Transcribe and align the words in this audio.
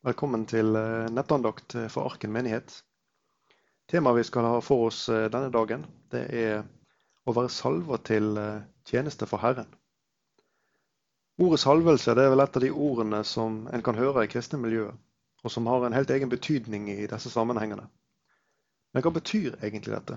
Velkommen 0.00 0.46
til 0.48 0.78
eh, 0.80 1.10
nettandakt 1.12 1.74
for 1.92 2.08
Arken 2.08 2.30
menighet. 2.32 2.72
Temaet 3.92 4.16
vi 4.16 4.22
skal 4.24 4.46
ha 4.48 4.62
for 4.64 4.86
oss 4.86 5.02
eh, 5.12 5.26
denne 5.28 5.50
dagen, 5.52 5.82
det 6.08 6.22
er 6.40 6.62
å 7.28 7.34
være 7.36 7.50
salva 7.52 7.98
til 8.08 8.30
eh, 8.40 8.62
tjeneste 8.88 9.28
for 9.28 9.44
Herren. 9.44 9.68
Ordet 11.36 11.60
salvelse 11.60 12.16
det 12.16 12.24
er 12.24 12.32
vel 12.32 12.44
et 12.46 12.56
av 12.56 12.64
de 12.64 12.72
ordene 12.72 13.20
som 13.28 13.60
en 13.68 13.84
kan 13.84 14.00
høre 14.00 14.24
i 14.24 14.32
kristne 14.32 14.62
miljøer, 14.64 14.96
og 15.44 15.52
som 15.52 15.68
har 15.68 15.84
en 15.84 15.98
helt 15.98 16.16
egen 16.16 16.32
betydning 16.32 16.88
i 16.96 17.04
disse 17.12 17.34
sammenhengene. 17.36 17.84
Men 18.96 19.04
hva 19.04 19.12
betyr 19.20 19.60
egentlig 19.60 19.98
dette? 19.98 20.16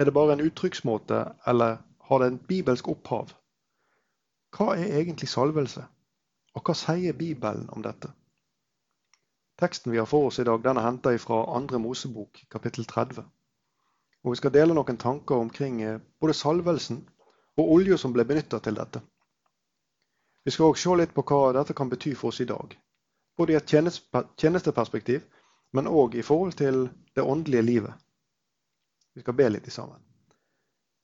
Er 0.00 0.08
det 0.08 0.16
bare 0.16 0.38
en 0.38 0.46
uttrykksmåte, 0.48 1.26
eller 1.44 1.76
har 2.08 2.24
det 2.24 2.32
en 2.32 2.42
bibelsk 2.48 2.88
opphav? 2.96 3.36
Hva 4.56 4.72
er 4.80 4.96
egentlig 4.96 5.28
salvelse, 5.28 5.84
og 6.56 6.64
hva 6.64 6.80
sier 6.86 7.12
Bibelen 7.12 7.68
om 7.68 7.84
dette? 7.84 8.16
Teksten 9.60 9.92
vi 9.92 9.98
har 9.98 10.06
for 10.06 10.26
oss 10.26 10.38
i 10.38 10.44
dag, 10.44 10.62
den 10.62 10.76
er 10.76 10.82
henta 10.82 11.12
fra 11.18 11.44
andre 11.56 11.78
Mosebok, 11.78 12.44
kapittel 12.50 12.84
30. 12.84 13.24
Og 14.24 14.32
Vi 14.32 14.36
skal 14.40 14.52
dele 14.52 14.74
noen 14.74 14.96
tanker 14.96 15.36
omkring 15.36 15.82
eh, 15.82 16.00
både 16.20 16.34
salvelsen 16.34 17.04
og 17.56 17.72
olja 17.76 17.98
som 18.00 18.12
ble 18.12 18.24
benytta 18.24 18.58
til 18.58 18.74
dette. 18.74 19.02
Vi 20.44 20.50
skal 20.50 20.72
òg 20.72 20.80
se 20.80 20.96
litt 20.98 21.14
på 21.14 21.22
hva 21.28 21.52
dette 21.56 21.76
kan 21.76 21.88
bety 21.92 22.14
for 22.18 22.32
oss 22.32 22.40
i 22.40 22.48
dag. 22.50 22.74
Både 23.36 23.54
i 23.54 23.56
et 23.56 23.70
tjenesteperspektiv, 23.70 25.22
men 25.72 25.86
òg 25.86 26.16
i 26.18 26.22
forhold 26.22 26.58
til 26.58 26.88
det 27.14 27.22
åndelige 27.22 27.62
livet. 27.62 27.94
Vi 29.14 29.22
skal 29.22 29.38
be 29.38 29.48
litt 29.48 29.70
sammen. 29.72 30.02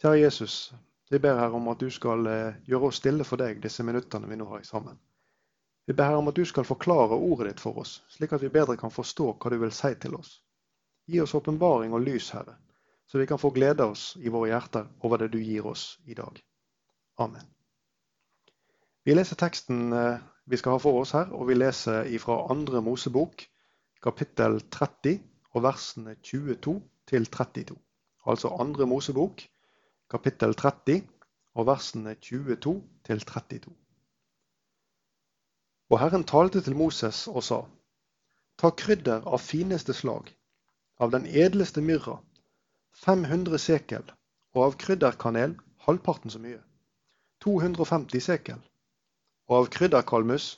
Kjære 0.02 0.24
Jesus, 0.24 0.74
vi 1.10 1.18
ber 1.18 1.38
her 1.38 1.54
om 1.54 1.68
at 1.70 1.80
du 1.80 1.90
skal 1.90 2.26
eh, 2.26 2.58
gjøre 2.66 2.90
oss 2.90 2.98
stille 2.98 3.24
for 3.24 3.38
deg 3.38 3.62
disse 3.62 3.86
minuttene 3.86 4.26
vi 4.26 4.38
nå 4.40 4.48
har 4.50 4.66
sammen. 4.66 4.98
Vi 5.90 5.94
ber 5.94 6.14
om 6.14 6.28
at 6.30 6.36
du 6.38 6.44
skal 6.46 6.62
forklare 6.62 7.16
ordet 7.18 7.48
ditt 7.48 7.60
for 7.60 7.80
oss, 7.82 7.96
slik 8.14 8.30
at 8.36 8.42
vi 8.44 8.48
bedre 8.54 8.76
kan 8.78 8.92
forstå 8.94 9.24
hva 9.32 9.50
du 9.50 9.56
vil 9.58 9.72
si 9.74 9.88
til 9.98 10.12
oss. 10.14 10.36
Gi 11.10 11.18
oss 11.18 11.34
åpenbaring 11.34 11.96
og 11.96 12.04
lys, 12.06 12.28
Herre, 12.30 12.54
så 13.10 13.18
vi 13.18 13.26
kan 13.26 13.40
få 13.42 13.50
glede 13.56 13.88
oss 13.90 14.12
i 14.22 14.30
våre 14.30 14.52
hjerter 14.52 14.86
over 15.02 15.18
det 15.18 15.32
du 15.32 15.40
gir 15.42 15.66
oss 15.66 15.98
i 16.06 16.14
dag. 16.14 16.38
Amen. 17.18 17.42
Vi 19.02 19.18
leser 19.18 19.40
teksten 19.42 19.90
eh, 19.90 20.22
vi 20.46 20.62
skal 20.62 20.78
ha 20.78 20.84
for 20.86 21.00
oss 21.02 21.16
her, 21.18 21.34
og 21.34 21.50
vi 21.50 21.58
leser 21.58 22.06
ifra 22.14 22.38
andre 22.54 22.84
Mosebok, 22.86 23.42
kapittel 24.06 24.60
30 24.70 25.18
og 25.56 25.66
versene 25.66 26.14
22 26.22 26.78
til 27.10 27.26
32. 27.34 27.74
Altså 28.30 28.54
andre 28.62 28.86
Mosebok, 28.86 29.42
kapittel 30.06 30.54
30 30.54 31.02
og 31.58 31.66
versene 31.74 32.14
22 32.14 32.78
til 33.10 33.26
32. 33.34 33.74
Og 35.90 35.98
Herren 35.98 36.24
talte 36.24 36.60
til 36.62 36.76
Moses 36.78 37.26
og 37.26 37.42
sa, 37.42 37.64
Ta 38.62 38.70
krydder 38.70 39.24
av 39.26 39.40
fineste 39.42 39.94
slag, 39.96 40.28
av 41.02 41.10
den 41.10 41.26
edleste 41.26 41.82
myrra, 41.82 42.20
500 43.02 43.58
sekel, 43.58 44.04
og 44.54 44.66
av 44.66 44.76
krydderkanel 44.82 45.56
halvparten 45.86 46.30
så 46.30 46.38
mye, 46.42 46.60
250 47.42 48.22
sekel, 48.22 48.60
og 49.48 49.56
av 49.56 49.70
krydderkalmus 49.74 50.52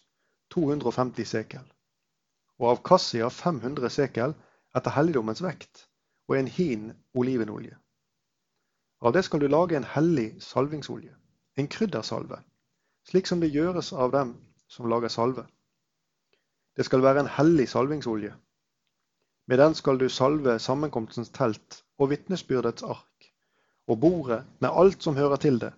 250 0.52 1.30
sekel, 1.33 1.64
og 2.61 2.69
av 2.74 2.83
kassia 2.91 3.30
500 3.33 3.89
sekel 3.94 4.36
etter 4.77 4.96
helligdommens 4.98 5.41
vekt, 5.44 5.86
og 6.28 6.36
en 6.36 6.50
hin 6.58 6.91
olivenolje. 7.14 7.78
Av 9.00 9.17
det 9.17 9.24
skal 9.24 9.41
du 9.41 9.48
lage 9.48 9.78
en 9.78 9.89
hellig 9.96 10.34
salvingsolje, 10.44 11.14
en 11.56 11.69
kryddersalve, 11.69 12.42
slik 13.08 13.30
som 13.30 13.41
det 13.41 13.55
gjøres 13.55 13.94
av 13.96 14.12
dem 14.12 14.36
som 14.72 14.88
lager 14.88 15.12
salve. 15.12 15.44
Det 16.76 16.86
skal 16.88 17.02
være 17.04 17.20
en 17.20 17.30
hellig 17.36 17.68
salvingsolje. 17.68 18.32
Med 19.46 19.58
den 19.60 19.74
skal 19.76 19.98
du 20.00 20.08
salve 20.08 20.54
sammenkomstens 20.58 21.32
telt 21.36 21.82
og 21.98 22.08
vitnesbyrdets 22.12 22.86
ark, 22.86 23.26
og 23.86 24.00
bordet 24.00 24.40
med 24.64 24.70
alt 24.72 25.02
som 25.05 25.18
hører 25.18 25.36
til 25.36 25.61
det, 25.61 25.72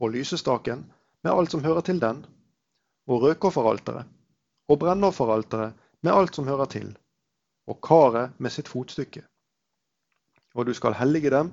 og 0.00 0.14
lysestaken 0.14 0.86
med 1.26 1.32
alt 1.34 1.52
som 1.52 1.64
hører 1.64 1.84
til 1.84 2.00
den, 2.00 2.24
og 3.06 3.22
røkofferalteret, 3.26 4.08
og 4.68 4.78
brennofferalteret 4.78 5.76
med 6.00 6.12
alt 6.14 6.34
som 6.38 6.48
hører 6.48 6.72
til, 6.72 6.94
og 7.66 7.80
karet 7.84 8.32
med 8.38 8.54
sitt 8.54 8.68
fotstykke. 8.68 9.26
Og 10.54 10.66
du 10.66 10.72
skal 10.72 10.96
hellige 10.96 11.30
dem, 11.30 11.52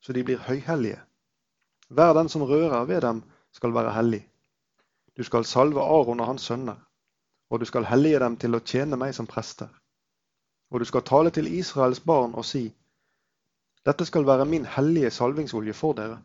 så 0.00 0.12
de 0.12 0.24
blir 0.24 0.42
høyhellige. 0.48 0.98
Hver 1.88 2.12
den 2.18 2.28
som 2.28 2.42
rører 2.42 2.84
ved 2.84 3.00
dem, 3.00 3.22
skal 3.52 3.74
være 3.74 3.92
hellig. 3.94 4.24
Du 5.16 5.22
skal 5.24 5.44
salve 5.44 5.80
Aron 5.80 6.20
og 6.20 6.26
hans 6.26 6.42
sønner, 6.50 6.78
og 7.50 7.60
du 7.60 7.64
skal 7.64 7.86
hellige 7.86 8.18
dem 8.18 8.36
til 8.36 8.56
å 8.56 8.62
tjene 8.62 8.98
meg 8.98 9.14
som 9.14 9.28
prester. 9.30 9.68
Og 10.70 10.80
du 10.80 10.84
skal 10.88 11.04
tale 11.06 11.30
til 11.30 11.46
Israels 11.46 12.00
barn 12.00 12.34
og 12.34 12.44
si, 12.44 12.66
dette 13.86 14.06
skal 14.08 14.26
være 14.26 14.46
min 14.48 14.64
hellige 14.64 15.10
salvingsolje 15.10 15.74
for 15.76 15.94
dere. 15.94 16.18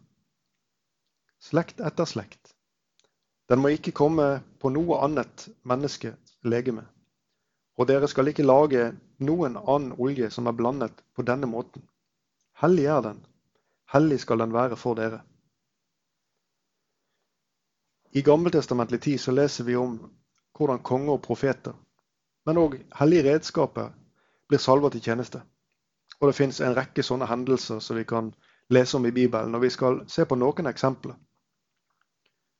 Slekt 1.43 1.83
etter 1.85 2.07
slekt. 2.07 2.55
Den 3.49 3.59
må 3.59 3.73
ikke 3.75 3.93
komme 3.95 4.41
på 4.61 4.71
noe 4.71 4.99
annet 5.03 5.47
menneske 5.67 6.13
legeme. 6.43 6.85
Og 7.79 7.87
dere 7.87 8.07
skal 8.11 8.31
ikke 8.31 8.47
lage 8.47 8.89
noen 9.23 9.57
annen 9.59 9.93
olje 9.97 10.29
som 10.31 10.47
er 10.47 10.55
blandet 10.55 11.03
på 11.15 11.25
denne 11.27 11.47
måten. 11.47 11.83
Hellig 12.61 12.85
er 12.91 13.01
den. 13.05 13.19
Hellig 13.93 14.19
skal 14.23 14.43
den 14.43 14.53
være 14.53 14.77
for 14.79 14.99
dere. 14.99 15.21
I 18.11 18.21
gammeltestamentlig 18.21 19.01
tid 19.01 19.19
så 19.21 19.31
leser 19.31 19.63
vi 19.63 19.75
om 19.75 19.99
hvordan 20.57 20.81
konger 20.83 21.13
og 21.13 21.21
profeter, 21.21 21.75
men 22.45 22.57
òg 22.57 22.79
hellige 22.97 23.25
redskaper, 23.27 23.91
blir 24.49 24.59
salva 24.59 24.89
til 24.89 25.03
tjeneste. 25.05 25.41
Og 26.19 26.27
det 26.27 26.35
fins 26.35 26.59
en 26.61 26.75
rekke 26.75 27.05
sånne 27.05 27.27
hendelser 27.29 27.79
som 27.79 27.97
vi 27.99 28.03
kan 28.09 28.33
lese 28.73 28.97
om 28.97 29.05
i 29.05 29.13
Bibelen, 29.13 29.55
og 29.55 29.61
vi 29.61 29.69
skal 29.69 30.01
se 30.09 30.25
på 30.25 30.35
noen 30.35 30.67
eksempler. 30.71 31.13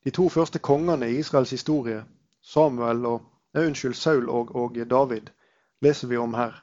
De 0.06 0.14
to 0.16 0.30
første 0.30 0.60
kongene 0.60 1.10
i 1.10 1.18
Israels 1.20 1.52
historie, 1.52 2.04
Samuel 2.42 3.06
og, 3.06 3.26
nei, 3.54 3.66
unnskyld, 3.66 3.98
Saul 3.98 4.30
og, 4.30 4.56
og, 4.56 4.78
David, 4.90 5.34
leser 5.82 6.08
vi 6.08 6.18
om 6.18 6.34
her. 6.38 6.62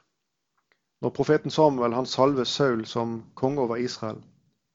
Når 1.02 1.10
profeten 1.18 1.50
Samuel 1.50 1.92
han 1.92 2.06
salver 2.06 2.44
Saul 2.44 2.86
som 2.86 3.18
konge 3.34 3.60
over 3.60 3.76
Israel, 3.76 4.22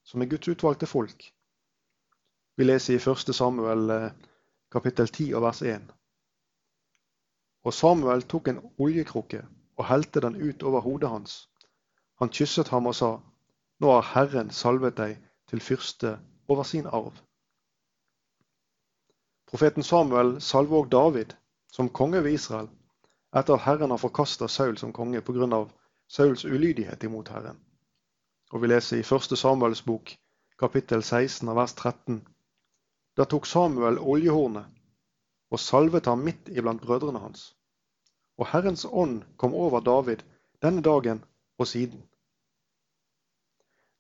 som 0.04 0.22
er 0.22 0.30
Guds 0.30 0.52
utvalgte 0.52 0.86
folk, 0.86 1.32
vi 2.58 2.64
leser 2.64 2.94
i 2.94 3.12
1. 3.12 3.36
Samuel 3.36 3.90
eh, 3.90 4.12
kapittel 4.72 5.08
10 5.08 5.34
og 5.34 5.42
vers 5.42 5.62
1. 5.62 5.94
Og 7.64 7.74
Samuel 7.74 8.24
tok 8.24 8.48
en 8.48 8.62
oljekrukke 8.78 9.44
og 9.78 9.88
helte 9.88 10.22
den 10.22 10.38
ut 10.42 10.64
over 10.64 10.82
hodet 10.82 11.10
hans. 11.10 11.50
Han 12.20 12.30
kysset 12.30 12.68
ham 12.70 12.86
og 12.86 12.96
sa, 12.96 13.12
Nå 13.80 13.92
har 13.92 14.10
Herren 14.14 14.52
salvet 14.54 14.98
deg 14.98 15.18
til 15.50 15.62
fyrste 15.62 16.18
over 16.48 16.64
sin 16.64 16.86
arv. 16.86 17.14
Profeten 19.50 19.84
Samuel 19.84 20.36
salver 20.42 20.84
òg 20.84 20.92
David 20.92 21.34
som 21.72 21.90
konge 21.90 22.24
ved 22.24 22.36
Israel, 22.38 22.70
etter 23.36 23.56
at 23.56 23.66
Herren 23.66 23.92
har 23.92 23.98
forkasta 23.98 24.48
Saul 24.48 24.78
som 24.78 24.94
konge 24.94 25.22
pga. 25.22 25.66
Sauls 26.08 26.46
ulydighet 26.46 27.04
imot 27.04 27.30
Herren. 27.30 27.60
Og 28.52 28.62
Vi 28.62 28.68
leser 28.68 28.98
i 28.98 29.16
1. 29.16 29.38
Samuels 29.38 29.82
bok, 29.82 30.12
kapittel 30.60 31.04
16 31.04 31.56
vers 31.56 31.74
13. 31.74 32.22
Da 33.18 33.26
tok 33.26 33.46
Samuel 33.46 34.00
oljehornet 34.00 34.70
og 35.52 35.60
salvet 35.60 36.08
ham 36.08 36.24
midt 36.24 36.50
iblant 36.50 36.82
brødrene 36.82 37.20
hans. 37.20 37.52
Og 38.40 38.48
Herrens 38.48 38.86
ånd 38.86 39.22
kom 39.38 39.54
over 39.54 39.84
David 39.84 40.24
denne 40.64 40.82
dagen 40.82 41.24
og 41.60 41.68
siden. 41.68 42.04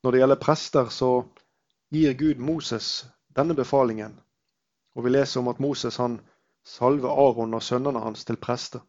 Når 0.03 0.11
det 0.11 0.21
gjelder 0.21 0.41
prester, 0.41 0.89
så 0.89 1.23
gir 1.93 2.13
Gud 2.17 2.39
Moses 2.39 3.05
denne 3.35 3.55
befalingen. 3.55 4.15
Og 4.95 5.05
vi 5.05 5.11
leser 5.11 5.41
om 5.41 5.51
at 5.51 5.59
Moses 5.59 5.97
han 5.97 6.19
salver 6.65 7.09
Aron 7.09 7.53
og 7.53 7.63
sønnene 7.63 7.99
hans 7.99 8.25
til 8.25 8.37
prester. 8.37 8.81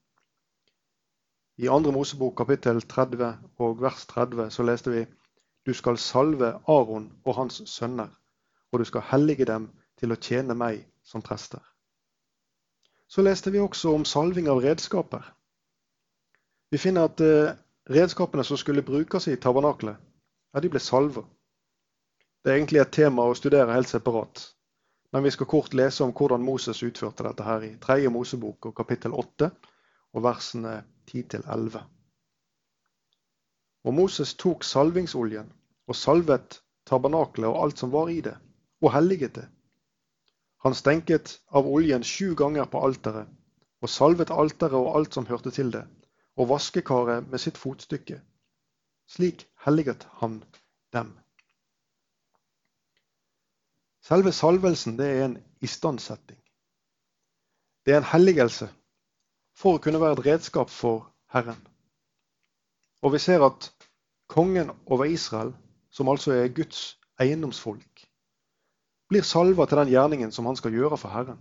I 1.58 1.67
2. 1.67 1.93
Mosebok 1.93 2.37
kapittel 2.37 2.81
30 2.81 3.35
og 3.58 3.82
vers 3.82 4.06
30 4.06 4.50
så 4.50 4.62
leste 4.62 4.91
vi 4.91 5.05
Du 5.67 5.75
skal 5.75 5.99
salve 5.99 6.55
Aron 6.67 7.12
og 7.25 7.37
hans 7.37 7.62
sønner, 7.67 8.08
og 8.73 8.79
du 8.79 8.85
skal 8.85 9.05
hellige 9.11 9.44
dem 9.44 9.69
til 10.02 10.12
å 10.12 10.19
tjene 10.19 10.56
meg 10.58 10.82
som 11.06 11.22
prester. 11.22 11.62
Så 13.06 13.22
leste 13.22 13.52
vi 13.54 13.60
også 13.62 13.93
om 13.94 14.06
salving 14.08 14.49
av 14.50 14.62
redskaper. 14.64 15.22
Vi 16.72 16.81
finner 16.81 17.06
at 17.06 17.20
eh, 17.22 17.52
redskapene 17.93 18.43
som 18.44 18.58
skulle 18.58 18.82
brukes 18.82 19.28
i 19.28 19.37
tabernaklet, 19.37 20.00
ja, 20.52 20.60
de 20.60 20.70
ble 20.72 20.81
salva. 20.82 21.22
Det 22.43 22.50
er 22.50 22.58
egentlig 22.58 22.82
et 22.82 22.94
tema 22.96 23.28
å 23.28 23.37
studere 23.38 23.76
helt 23.76 23.90
separat. 23.90 24.43
Men 25.12 25.22
vi 25.22 25.31
skal 25.31 25.46
kort 25.46 25.76
lese 25.76 26.02
om 26.02 26.14
hvordan 26.16 26.43
Moses 26.43 26.82
utførte 26.82 27.26
dette 27.28 27.44
her 27.46 27.64
i 27.69 27.75
3. 27.81 28.08
Mosebok 28.10 28.70
og 28.70 28.76
kapittel 28.76 29.14
8 29.14 29.50
og 30.16 30.25
versene 30.25 30.78
10-11. 31.12 31.78
Og 33.84 33.94
Moses 33.94 34.34
tok 34.40 34.64
salvingsoljen 34.64 35.52
og 35.87 35.99
salvet 35.99 36.62
tabernaklet 36.88 37.50
og 37.50 37.60
alt 37.66 37.82
som 37.82 37.93
var 37.93 38.08
i 38.10 38.22
det, 38.25 38.34
og 38.81 38.94
helliget 38.96 39.37
det. 39.37 39.46
Han 40.62 40.75
stenket 40.79 41.41
av 41.50 41.67
oljen 41.67 42.05
sju 42.06 42.35
ganger 42.38 42.69
på 42.70 42.82
alteret 42.87 43.31
og 43.82 43.91
salvet 43.91 44.31
alteret 44.31 44.79
og 44.79 44.93
alt 44.97 45.17
som 45.17 45.26
hørte 45.26 45.50
til 45.50 45.73
det, 45.75 45.82
og 46.38 46.49
vaskekaret 46.53 47.26
med 47.31 47.43
sitt 47.43 47.59
fotstykke. 47.59 48.20
Slik 49.11 49.43
helliget 49.64 50.06
han 50.20 50.38
dem. 50.94 51.11
Selve 54.03 54.32
salvelsen 54.35 54.97
det 54.99 55.09
er 55.11 55.25
en 55.25 55.37
istandsetting. 55.62 56.38
Det 57.87 57.94
er 57.94 58.03
en 58.03 58.12
helligelse 58.12 58.70
for 59.59 59.76
å 59.76 59.82
kunne 59.82 60.00
være 60.00 60.20
et 60.20 60.26
redskap 60.26 60.70
for 60.70 61.09
Herren. 61.35 61.59
Og 63.03 63.14
vi 63.14 63.19
ser 63.23 63.43
at 63.43 63.70
kongen 64.31 64.70
over 64.87 65.11
Israel, 65.11 65.53
som 65.91 66.09
altså 66.09 66.32
er 66.38 66.55
Guds 66.55 66.99
eiendomsfolk, 67.20 68.06
blir 69.12 69.25
salva 69.29 69.67
til 69.69 69.79
den 69.82 69.93
gjerningen 69.93 70.32
som 70.32 70.47
han 70.49 70.56
skal 70.56 70.73
gjøre 70.73 70.97
for 70.97 71.12
Herren. 71.12 71.41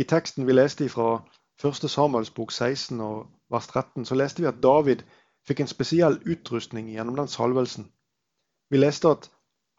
I 0.00 0.04
teksten 0.04 0.46
vi 0.48 0.56
leste 0.56 0.88
fra 0.88 1.20
1. 1.64 1.90
Samuels 1.90 2.30
bok 2.30 2.52
16 2.52 3.00
og 3.00 3.26
vers 3.52 3.68
13, 3.68 4.04
så 4.04 4.16
leste 4.16 4.42
vi 4.42 4.48
at 4.48 4.62
David 4.62 5.04
fikk 5.46 5.62
en 5.62 5.70
spesiell 5.70 6.18
utrustning 6.24 6.88
gjennom 6.92 7.16
den 7.20 7.28
salvelsen. 7.28 7.90
Vi 8.70 8.80
leste 8.80 9.12
at 9.12 9.30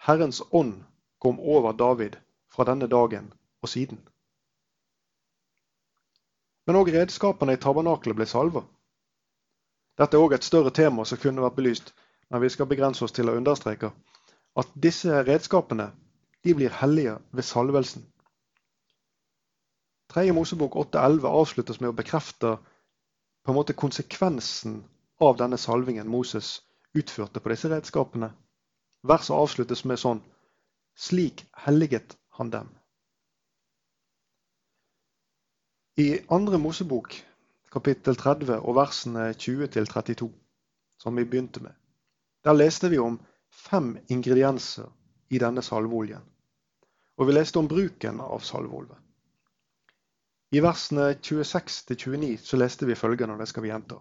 Herrens 0.07 0.41
ånd 0.51 0.83
kom 1.21 1.39
over 1.39 1.73
David 1.73 2.17
fra 2.53 2.65
denne 2.69 2.87
dagen 2.87 3.33
og 3.61 3.69
siden. 3.69 3.99
Men 6.67 6.77
òg 6.77 6.91
redskapene 6.93 7.55
i 7.55 7.61
tabernaklet 7.61 8.17
ble 8.17 8.25
salva. 8.29 8.63
Dette 9.97 10.17
er 10.17 10.21
òg 10.21 10.35
et 10.37 10.45
større 10.45 10.73
tema 10.73 11.05
som 11.05 11.17
kunne 11.17 11.41
vært 11.41 11.57
belyst, 11.57 11.93
men 12.29 12.41
vi 12.41 12.49
skal 12.53 12.69
begrense 12.69 13.05
oss 13.05 13.15
til 13.15 13.29
å 13.29 13.37
understreke 13.37 13.93
at 14.57 14.75
disse 14.75 15.23
redskapene 15.23 15.91
de 16.47 16.55
blir 16.55 16.71
hellige 16.81 17.17
ved 17.31 17.43
salvelsen. 17.43 18.05
3. 20.09 20.31
Mosebok 20.31 20.75
8,11 20.79 21.27
avsluttes 21.27 21.79
med 21.83 21.91
å 21.91 21.97
bekrefte 21.97 22.53
på 23.43 23.51
en 23.51 23.57
måte 23.57 23.75
konsekvensen 23.75 24.79
av 25.19 25.35
denne 25.41 25.59
salvingen 25.59 26.07
Moses 26.07 26.61
utførte 26.95 27.43
på 27.43 27.51
disse 27.51 27.71
redskapene. 27.71 28.31
Verset 29.03 29.35
avsluttes 29.35 29.83
med 29.85 29.99
sånn 29.99 30.23
Slik 30.97 31.43
helliget 31.65 32.15
han 32.39 32.49
dem. 32.49 32.69
I 35.99 36.07
2. 36.29 36.57
Mosebok 36.61 37.19
kapittel 37.73 38.15
30 38.17 38.61
og 38.61 38.77
versene 38.77 39.27
20-32, 39.33 40.29
som 40.97 41.19
vi 41.19 41.25
begynte 41.27 41.61
med, 41.61 41.75
der 42.45 42.55
leste 42.55 42.89
vi 42.89 42.97
om 43.01 43.19
fem 43.51 43.97
ingredienser 44.07 44.87
i 45.29 45.41
denne 45.41 45.61
salveoljen. 45.61 46.23
Og 47.17 47.27
vi 47.27 47.33
leste 47.33 47.59
om 47.59 47.67
bruken 47.67 48.21
av 48.21 48.43
salveolje. 48.45 48.97
I 50.55 50.61
versene 50.63 51.09
26-29 51.17 52.37
så 52.39 52.59
leste 52.61 52.87
vi 52.87 52.95
følgende, 52.95 53.33
og 53.35 53.41
det 53.41 53.49
skal 53.51 53.65
vi 53.65 53.71
gjenta. 53.71 53.97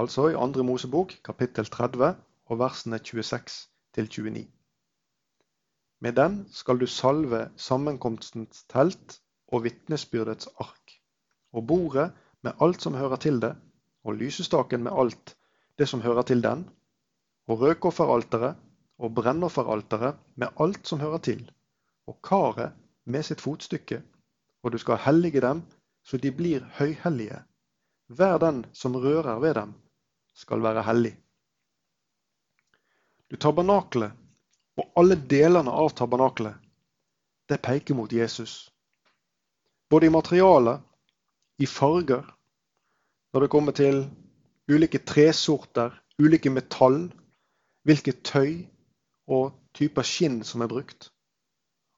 Altså 0.00 0.30
i 0.30 0.38
2. 0.38 0.64
Mosebok, 0.64 1.16
kapittel 1.24 1.66
30, 1.68 2.14
og 2.48 2.58
versene 2.62 3.00
26-29. 3.02 4.46
Med 6.00 6.16
den 6.16 6.38
skal 6.56 6.80
du 6.80 6.86
salve 6.88 7.50
sammenkomstens 7.60 8.64
telt 8.72 9.18
og 9.52 9.66
vitnesbyrdets 9.66 10.48
ark, 10.62 10.94
og 11.52 11.66
bordet 11.66 12.08
med 12.40 12.56
alt 12.64 12.80
som 12.80 12.96
hører 12.96 13.20
til 13.20 13.42
det, 13.42 13.52
og 14.04 14.16
lysestaken 14.16 14.86
med 14.86 14.96
alt 14.96 15.34
det 15.78 15.88
som 15.88 16.00
hører 16.00 16.22
til 16.22 16.40
den, 16.42 16.64
og 17.50 17.60
røkofferalteret 17.60 18.56
og 19.00 19.14
brennofferalteret 19.16 20.20
med 20.36 20.60
alt 20.60 20.86
som 20.86 21.00
hører 21.00 21.24
til, 21.24 21.42
og 22.06 22.20
karet 22.22 22.76
med 23.10 23.24
sitt 23.24 23.40
fotstykke 23.40 24.02
og 24.62 24.72
du 24.72 24.78
skal 24.78 25.00
hellige 25.06 25.40
dem 25.40 25.62
så 26.04 26.16
de 26.16 26.32
blir 26.32 26.64
høyhellige. 26.78 27.42
Hver 28.08 28.38
den 28.42 28.64
som 28.72 28.96
rører 28.96 29.38
ved 29.40 29.54
dem, 29.54 29.74
skal 30.34 30.62
være 30.62 30.82
hellig. 30.82 31.12
Du 33.30 33.36
Tabernaklet 33.36 34.12
og 34.80 34.92
alle 34.96 35.16
delene 35.30 35.70
av 35.70 35.92
tabernaklet, 35.94 36.54
det 37.48 37.60
peker 37.62 37.94
mot 37.94 38.12
Jesus. 38.12 38.70
Både 39.90 40.06
i 40.06 40.14
materiale, 40.14 40.80
i 41.58 41.66
farger, 41.66 42.24
når 43.32 43.40
det 43.40 43.50
kommer 43.50 43.72
til 43.72 44.02
ulike 44.70 44.98
tresorter, 45.06 45.92
ulike 46.18 46.50
metall, 46.50 47.10
hvilket 47.84 48.22
tøy 48.24 48.66
og 49.30 49.52
typer 49.76 50.06
skinn 50.06 50.40
som 50.44 50.64
er 50.64 50.70
brukt. 50.70 51.10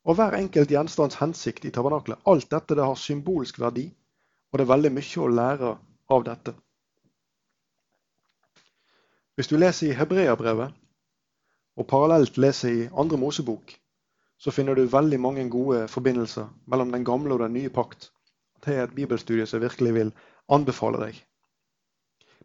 Og 0.05 0.19
hver 0.19 0.35
enkelt 0.37 0.71
gjenstands 0.71 1.19
hensikt 1.21 1.65
i 1.65 1.73
tabernaklet. 1.75 2.21
Alt 2.27 2.51
dette 2.51 2.77
det 2.77 2.85
har 2.85 2.99
symbolsk 2.99 3.61
verdi, 3.63 3.87
og 4.53 4.59
det 4.59 4.67
er 4.67 4.75
veldig 4.75 4.93
mye 4.93 5.23
å 5.23 5.33
lære 5.33 5.75
av 6.13 6.25
dette. 6.27 6.55
Hvis 9.39 9.49
du 9.49 9.57
leser 9.57 9.89
i 9.89 9.97
Hebreabrevet, 9.97 10.75
og 11.81 11.89
parallelt 11.89 12.37
leser 12.37 12.75
i 12.83 12.89
Andre 12.93 13.17
Mosebok, 13.17 13.73
så 14.43 14.53
finner 14.53 14.75
du 14.75 14.91
veldig 14.91 15.21
mange 15.23 15.45
gode 15.49 15.87
forbindelser 15.89 16.51
mellom 16.67 16.91
den 16.93 17.05
gamle 17.07 17.33
og 17.35 17.45
den 17.45 17.55
nye 17.57 17.71
pakt. 17.73 18.11
Det 18.65 18.75
er 18.75 18.85
et 18.85 18.95
bibelstudie 18.95 19.47
som 19.47 19.61
jeg 19.61 19.71
virkelig 19.71 19.95
vil 19.95 20.11
anbefale 20.53 21.01
deg. 21.01 21.21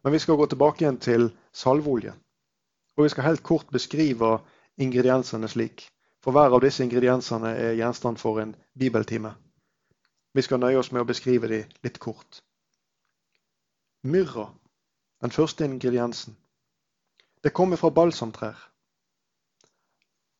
Men 0.03 0.13
vi 0.13 0.21
skal 0.21 0.37
gå 0.39 0.45
tilbake 0.47 0.85
igjen 0.85 0.99
til 1.01 1.27
salveolje. 1.51 2.13
Og 2.97 3.03
vi 3.03 3.09
skal 3.09 3.27
helt 3.27 3.43
kort 3.43 3.67
beskrive 3.73 4.37
ingrediensene 4.77 5.47
slik. 5.47 5.89
For 6.23 6.35
hver 6.35 6.53
av 6.53 6.61
disse 6.61 6.83
ingrediensene 6.83 7.53
er 7.55 7.77
gjenstand 7.77 8.19
for 8.19 8.41
en 8.41 8.55
bibeltime. 8.77 9.33
Vi 10.33 10.43
skal 10.45 10.59
nøye 10.59 10.79
oss 10.79 10.91
med 10.91 11.01
å 11.01 11.09
beskrive 11.09 11.49
de 11.49 11.61
litt 11.83 11.99
kort. 12.03 12.41
Myrra, 14.03 14.49
den 15.21 15.33
første 15.33 15.65
ingrediensen, 15.65 16.35
det 17.43 17.53
kommer 17.53 17.77
fra 17.77 17.89
balsamtrær. 17.89 18.57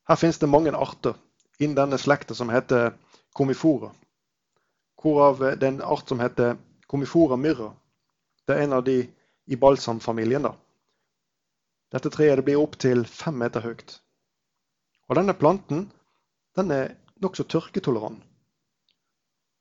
Her 0.08 0.16
finnes 0.16 0.40
det 0.40 0.50
mange 0.50 0.74
arter 0.76 1.18
innen 1.60 1.76
denne 1.78 1.98
slekta 1.98 2.36
som 2.36 2.50
heter 2.50 2.94
komifora. 3.34 3.92
Hvorav 5.02 5.42
det 5.42 5.64
er 5.64 5.72
en 5.72 5.82
art 5.82 6.10
som 6.10 6.20
heter 6.20 6.58
komifora 6.88 7.38
myrra. 7.38 7.72
Det 8.48 8.56
er 8.56 8.64
en 8.64 8.74
av 8.74 8.84
de 8.84 9.02
i 9.48 9.56
balsamfamilien. 9.56 10.42
da. 10.44 10.54
Dette 11.92 12.10
treet 12.10 12.44
blir 12.44 12.60
opptil 12.60 13.06
fem 13.06 13.38
meter 13.38 13.64
høyt. 13.64 14.00
Og 15.08 15.16
denne 15.16 15.36
planten 15.38 15.88
den 16.58 16.72
er 16.72 16.96
nokså 17.24 17.46
tørketolerant. 17.48 18.24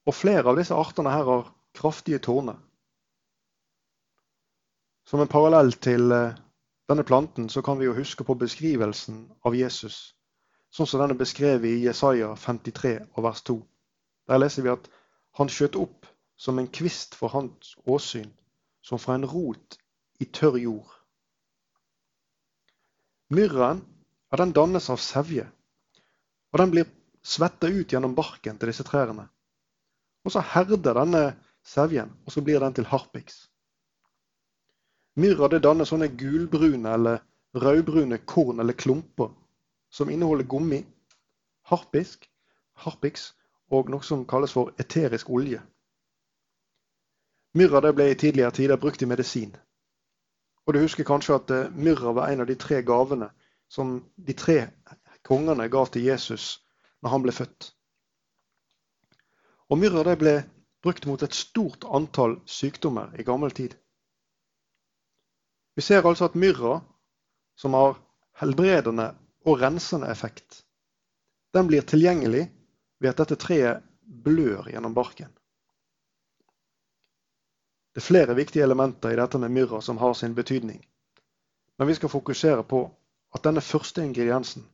Og 0.06 0.14
flere 0.14 0.46
av 0.50 0.58
disse 0.58 0.74
artene 0.74 1.12
her 1.12 1.26
har 1.26 1.48
kraftige 1.74 2.18
torner. 2.22 2.58
Som 5.06 5.22
en 5.22 5.30
parallell 5.30 5.72
til 5.82 6.12
eh, 6.12 6.34
denne 6.90 7.04
planten 7.06 7.48
så 7.50 7.62
kan 7.62 7.78
vi 7.78 7.86
jo 7.86 7.94
huske 7.94 8.24
på 8.26 8.34
beskrivelsen 8.38 9.24
av 9.46 9.54
Jesus, 9.54 10.14
sånn 10.70 10.86
som 10.86 11.02
den 11.02 11.14
er 11.14 11.20
beskrevet 11.20 11.68
i 11.70 11.84
Jesaja 11.86 12.32
53 12.38 12.94
og 13.14 13.24
vers 13.26 13.42
2. 13.46 13.56
Der 14.26 14.42
leser 14.42 14.66
vi 14.66 14.72
at 14.74 14.88
han 15.38 15.50
skjøt 15.52 15.78
opp 15.78 16.06
som 16.36 16.58
en 16.58 16.70
kvist 16.70 17.14
for 17.14 17.34
hans 17.34 17.74
åsyn, 17.86 18.30
som 18.82 18.98
fra 19.02 19.14
en 19.18 19.26
rot 19.26 19.78
i 20.22 20.26
tørr 20.26 20.58
jord. 20.62 20.90
Myrraen 23.34 23.82
ja, 24.36 24.44
den 24.44 24.52
dannes 24.52 24.90
av 24.90 25.00
sevje. 25.00 25.46
Og 26.52 26.60
den 26.60 26.70
blir 26.70 26.88
svetta 27.24 27.68
ut 27.68 27.92
gjennom 27.92 28.14
barken 28.14 28.58
til 28.58 28.68
disse 28.68 28.84
trærne. 28.84 29.28
Og 30.24 30.32
så 30.32 30.42
herder 30.44 30.94
denne 31.00 31.22
sevjen, 31.64 32.12
og 32.26 32.32
så 32.32 32.42
blir 32.44 32.60
den 32.60 32.74
til 32.74 32.84
harpiks. 32.84 33.46
Myrra 35.16 35.48
det 35.48 35.62
danner 35.64 35.88
sånne 35.88 36.10
gulbrune 36.12 36.92
eller 36.92 37.22
rødbrune 37.56 38.18
korn 38.28 38.60
eller 38.60 38.76
klumper 38.76 39.30
som 39.88 40.10
inneholder 40.12 40.44
gummi, 40.44 40.82
harpisk, 41.70 42.28
harpiks 42.84 43.30
og 43.72 43.88
noe 43.88 44.04
som 44.04 44.26
kalles 44.28 44.52
for 44.52 44.74
eterisk 44.78 45.30
olje. 45.30 45.62
Myrra 47.56 47.80
det 47.80 47.94
ble 47.96 48.10
i 48.12 48.18
tidligere 48.20 48.52
tider 48.52 48.76
brukt 48.76 49.02
i 49.02 49.08
medisin. 49.08 49.56
Og 50.66 50.74
Du 50.74 50.80
husker 50.82 51.04
kanskje 51.04 51.34
at 51.34 51.50
eh, 51.50 51.70
myrra 51.72 52.12
var 52.12 52.28
en 52.28 52.42
av 52.44 52.46
de 52.46 52.54
tre 52.58 52.82
gavene 52.82 53.30
som 53.68 53.98
de 54.16 54.34
tre 54.36 54.58
kongene 55.26 55.68
gav 55.68 55.90
til 55.92 56.06
Jesus 56.06 56.58
når 57.02 57.12
han 57.12 57.24
ble 57.24 57.34
født. 57.34 57.70
Og 59.70 59.80
Myrra 59.80 60.14
ble 60.18 60.36
brukt 60.84 61.06
mot 61.10 61.22
et 61.22 61.34
stort 61.34 61.84
antall 61.90 62.38
sykdommer 62.46 63.14
i 63.18 63.26
gammel 63.26 63.50
tid. 63.50 63.74
Vi 65.76 65.82
ser 65.82 66.06
altså 66.06 66.28
at 66.30 66.38
myrra, 66.38 66.78
som 67.58 67.74
har 67.74 67.98
helbredende 68.40 69.10
og 69.44 69.60
rensende 69.60 70.08
effekt, 70.12 70.62
den 71.52 71.66
blir 71.66 71.82
tilgjengelig 71.82 72.46
ved 73.00 73.10
at 73.10 73.20
dette 73.22 73.36
treet 73.40 73.84
blør 74.06 74.70
gjennom 74.70 74.94
barken. 74.94 75.30
Det 77.92 78.02
er 78.02 78.06
flere 78.06 78.36
viktige 78.36 78.64
elementer 78.64 79.12
i 79.12 79.16
dette 79.16 79.40
med 79.40 79.52
myrra 79.52 79.80
som 79.80 79.98
har 79.98 80.12
sin 80.14 80.34
betydning. 80.36 80.82
Men 81.78 81.88
vi 81.88 81.94
skal 81.96 82.12
fokusere 82.12 82.64
på 82.64 82.82
at 83.36 83.44
denne 83.44 83.60
første 83.60 84.04
ingrediensen 84.04 84.64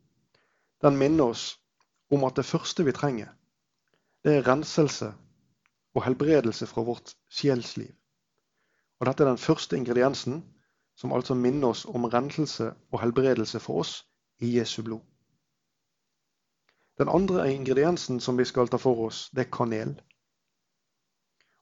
den 0.82 0.98
minner 0.98 1.34
oss 1.34 1.46
om 2.10 2.24
at 2.24 2.36
det 2.36 2.46
første 2.46 2.84
vi 2.84 2.94
trenger, 2.94 3.28
det 4.24 4.36
er 4.36 4.46
renselse 4.46 5.12
og 5.94 6.04
helbredelse 6.04 6.66
fra 6.66 6.82
vårt 6.86 7.14
sjelsliv. 7.30 7.90
Og 9.00 9.06
Dette 9.06 9.24
er 9.24 9.28
den 9.28 9.38
første 9.38 9.76
ingrediensen, 9.76 10.44
som 10.96 11.12
altså 11.12 11.34
minner 11.34 11.72
oss 11.74 11.84
om 11.84 12.04
renselse 12.04 12.72
og 12.92 13.00
helbredelse 13.02 13.60
for 13.60 13.82
oss 13.82 13.94
i 14.38 14.58
Jesu 14.58 14.82
blod. 14.82 15.00
Den 16.98 17.08
andre 17.08 17.52
ingrediensen 17.52 18.20
som 18.20 18.38
vi 18.38 18.44
skal 18.44 18.68
ta 18.68 18.78
for 18.78 19.06
oss, 19.06 19.30
det 19.30 19.46
er 19.46 19.56
kanel. 19.56 19.94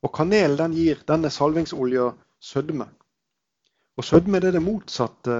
Og 0.03 0.13
Kanel 0.17 0.57
den 0.59 0.75
gir 0.75 1.01
denne 1.09 1.31
salvingsolja 1.31 2.11
sødme. 2.41 2.89
Og 3.97 4.05
sødme 4.05 4.41
det 4.41 4.49
er 4.49 4.59
det 4.59 4.63
motsatte 4.65 5.37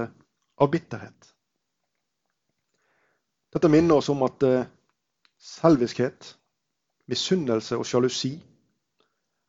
av 0.57 0.71
bitterhet. 0.71 1.30
Dette 3.51 3.69
minner 3.69 3.99
oss 3.99 4.09
om 4.09 4.23
at 4.23 4.43
eh, 4.47 4.67
selviskhet, 5.41 6.35
misunnelse 7.11 7.77
og 7.77 7.85
sjalusi, 7.85 8.35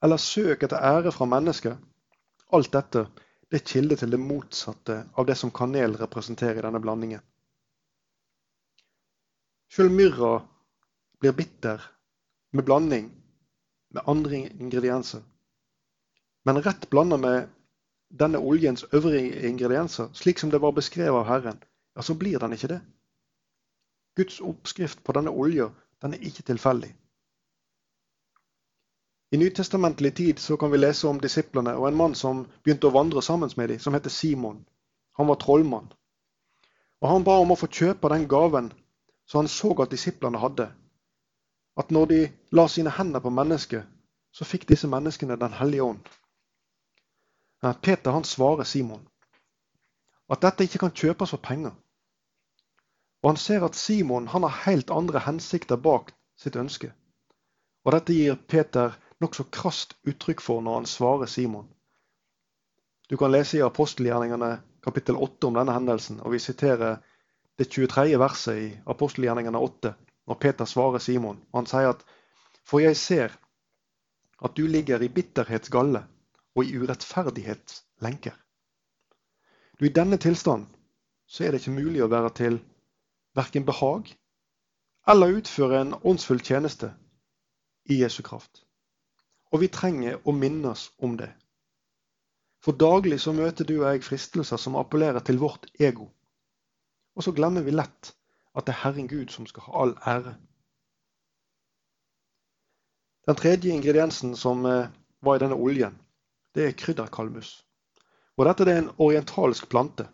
eller 0.03 0.19
søk 0.19 0.65
etter 0.67 0.83
ære 0.83 1.13
fra 1.15 1.29
mennesket, 1.31 1.77
alt 2.53 2.73
dette 2.73 3.07
det 3.53 3.61
er 3.61 3.69
kilde 3.69 3.97
til 4.01 4.09
det 4.09 4.21
motsatte 4.21 4.95
av 5.21 5.27
det 5.29 5.35
som 5.37 5.51
kanel 5.53 5.93
representerer 6.01 6.59
i 6.59 6.65
denne 6.65 6.81
blandingen. 6.81 7.21
Sjøl 9.69 9.93
myrra 9.93 10.39
blir 11.21 11.37
bitter 11.37 11.85
med 12.57 12.65
blanding 12.65 13.11
med 13.93 14.09
andre 14.09 14.41
ingredienser. 14.49 15.21
Men 16.49 16.63
rett 16.65 16.89
blanda 16.91 17.17
med 17.21 17.53
denne 18.09 18.41
oljens 18.41 18.87
øvrige 18.93 19.45
ingredienser, 19.49 20.09
slik 20.17 20.41
som 20.41 20.51
det 20.51 20.61
var 20.61 20.73
beskrevet 20.73 21.21
av 21.21 21.29
Herren, 21.29 21.61
ja, 21.97 22.03
så 22.03 22.17
blir 22.17 22.41
den 22.41 22.57
ikke 22.57 22.73
det. 22.73 22.81
Guds 24.17 24.41
oppskrift 24.41 25.05
på 25.05 25.13
denne 25.17 25.31
olja, 25.31 25.71
den 26.03 26.15
er 26.15 26.27
ikke 26.27 26.43
tilfeldig. 26.43 26.91
I 29.33 29.37
nytestamentlig 29.41 30.15
tid 30.17 30.39
så 30.39 30.57
kan 30.57 30.73
vi 30.73 30.79
lese 30.79 31.09
om 31.09 31.21
disiplene 31.21 31.73
og 31.81 31.87
en 31.89 31.97
mann 31.97 32.15
som 32.15 32.45
begynte 32.65 32.91
å 32.91 32.93
vandre 32.93 33.23
sammen 33.23 33.51
med 33.57 33.73
dem, 33.73 33.79
som 33.81 33.95
heter 33.97 34.13
Simon. 34.13 34.59
Han 35.17 35.29
var 35.29 35.41
trollmann. 35.41 35.89
Og 37.01 37.09
Han 37.09 37.25
ba 37.25 37.39
om 37.41 37.51
å 37.51 37.57
få 37.57 37.67
kjøpe 37.67 38.11
den 38.13 38.29
gaven 38.29 38.73
som 39.27 39.39
han 39.41 39.49
så 39.49 39.73
at 39.83 39.91
disiplene 39.91 40.39
hadde. 40.39 40.69
At 41.77 41.91
når 41.91 42.07
de 42.07 42.21
la 42.53 42.67
sine 42.69 42.91
hender 42.91 43.21
på 43.21 43.33
mennesket, 43.33 43.87
så 44.33 44.45
fikk 44.45 44.69
disse 44.69 44.89
menneskene 44.89 45.37
Den 45.41 45.53
hellige 45.53 45.83
ånd. 45.83 46.09
Peter 47.83 48.11
han 48.11 48.25
svarer 48.25 48.65
Simon 48.65 49.09
at 50.33 50.43
dette 50.43 50.65
ikke 50.65 50.79
kan 50.79 50.95
kjøpes 50.97 51.31
for 51.31 51.41
penger. 51.43 51.73
Og 53.23 53.31
Han 53.31 53.37
ser 53.37 53.65
at 53.65 53.79
Simon 53.79 54.27
han 54.29 54.43
har 54.43 54.63
helt 54.65 54.91
andre 54.91 55.23
hensikter 55.23 55.77
bak 55.77 56.11
sitt 56.37 56.57
ønske. 56.57 56.93
Og 57.85 57.95
Dette 57.95 58.15
gir 58.15 58.35
Peter 58.35 58.97
nokså 59.23 59.47
krast 59.55 59.95
uttrykk 60.07 60.43
for 60.43 60.63
når 60.63 60.81
han 60.81 60.91
svarer 60.91 61.31
Simon. 61.31 61.69
Du 63.11 63.17
kan 63.17 63.31
lese 63.31 63.59
i 63.59 63.63
apostelgjerningene 63.63 64.57
kapittel 64.83 65.17
8 65.17 65.47
om 65.47 65.59
denne 65.59 65.75
hendelsen, 65.75 66.21
og 66.21 66.33
vi 66.35 66.41
siterer 66.43 66.99
det 67.59 67.69
23. 67.71 68.19
verset 68.19 68.59
i 68.59 68.69
apostelgjerningene 68.87 69.59
8, 69.59 69.95
når 70.27 70.41
Peter 70.43 70.67
svarer 70.67 70.99
Simon. 70.99 71.39
og 71.53 71.59
Han 71.61 71.71
sier 71.71 71.93
at 71.95 72.05
For 72.65 72.81
jeg 72.81 72.97
ser 72.97 73.39
at 74.43 74.57
du 74.57 74.67
ligger 74.67 75.03
i 75.03 75.09
bitterhets 75.09 75.71
galle 75.71 76.05
og 76.55 76.65
i 76.65 76.79
urettferdighets 76.79 77.83
lenker. 78.03 78.35
Du, 79.79 79.87
I 79.87 79.95
denne 79.95 80.17
tilstand 80.17 80.67
så 81.27 81.45
er 81.45 81.53
det 81.53 81.63
ikke 81.63 81.79
mulig 81.79 82.03
å 82.05 82.11
være 82.11 82.31
til 82.39 82.59
verken 83.37 83.65
behag 83.65 84.13
eller 85.09 85.39
utføre 85.39 85.81
en 85.81 85.95
åndsfull 86.03 86.43
tjeneste 86.45 86.93
i 87.91 87.99
Jesu 88.03 88.23
kraft. 88.23 88.63
Og 89.53 89.65
vi 89.65 89.69
trenger 89.73 90.21
å 90.25 90.35
minnes 90.37 90.91
om 91.03 91.17
det. 91.19 91.33
For 92.63 92.79
daglig 92.79 93.19
så 93.21 93.35
møter 93.35 93.67
du 93.67 93.81
og 93.81 93.89
jeg 93.89 94.05
fristelser 94.07 94.61
som 94.61 94.79
appellerer 94.79 95.25
til 95.27 95.41
vårt 95.43 95.67
ego. 95.83 96.07
Og 97.17 97.27
så 97.27 97.35
glemmer 97.35 97.67
vi 97.67 97.75
lett 97.75 98.13
at 98.55 98.67
det 98.67 98.75
er 98.75 98.83
Herren 98.85 99.11
Gud 99.11 99.33
som 99.35 99.49
skal 99.49 99.67
ha 99.67 99.83
all 99.83 99.95
ære. 100.07 100.37
Den 103.27 103.39
tredje 103.39 103.71
ingrediensen 103.71 104.37
som 104.37 104.65
eh, 104.67 104.89
var 105.23 105.37
i 105.37 105.43
denne 105.43 105.59
oljen, 105.59 105.99
det 106.55 106.67
er 106.67 106.79
krydderkalmus. 106.79 107.63
Og 108.37 108.47
dette 108.49 108.67
er 108.67 108.81
en 108.81 108.91
orientalsk 108.99 109.69
plante. 109.71 110.09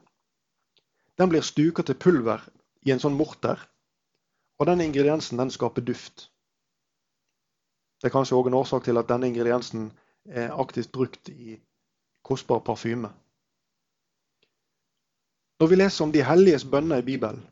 Den 1.19 1.31
blir 1.33 1.45
stuka 1.45 1.83
til 1.83 1.97
pulver 1.97 2.45
i 2.87 2.93
en 2.95 3.03
sånn 3.03 3.17
morter, 3.19 3.61
og 4.59 4.67
denne 4.69 4.87
ingrediensen 4.87 5.39
den 5.39 5.51
skaper 5.55 5.85
duft. 5.87 6.29
Det 7.99 8.09
er 8.09 8.15
kanskje 8.15 8.37
òg 8.39 8.51
en 8.51 8.59
årsak 8.59 8.85
til 8.87 8.99
at 9.01 9.09
denne 9.11 9.31
ingrediensen 9.31 9.91
er 10.29 10.55
aktivt 10.55 10.93
brukt 10.95 11.31
i 11.33 11.57
kostbar 12.23 12.63
parfyme. 12.67 13.11
Når 15.59 15.71
vi 15.71 15.79
leser 15.79 16.05
om 16.05 16.13
de 16.15 16.23
helliges 16.23 16.67
bønner 16.71 17.03
i 17.03 17.07
Bibelen, 17.07 17.43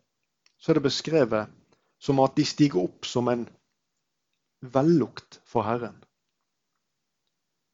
så 0.58 0.70
er 0.70 0.78
det 0.78 0.86
beskrevet 0.86 1.50
som 1.98 2.20
at 2.22 2.36
de 2.36 2.44
stiger 2.46 2.84
opp 2.84 3.06
som 3.08 3.28
en 3.28 3.46
vellukt 4.62 5.40
for 5.44 5.66
Herren. 5.66 5.96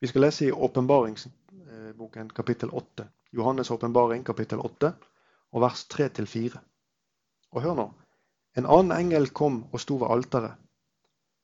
Vi 0.01 0.09
skal 0.09 0.25
lese 0.25 0.47
i 0.47 0.53
åpenbaringsboken 0.53 2.33
kapittel 2.35 2.73
8. 2.73 3.07
Johannes' 3.33 3.71
åpenbaring 3.73 4.25
kapittel 4.25 4.61
8 4.61 4.93
og 5.53 5.61
vers 5.63 5.85
3-4. 5.93 6.59
Og 7.53 7.63
hør 7.63 7.77
nå. 7.79 7.87
En 8.57 8.69
annen 8.69 8.93
engel 8.97 9.31
kom 9.33 9.63
og 9.73 9.81
sto 9.81 9.97
ved 10.01 10.13
alteret. 10.13 10.59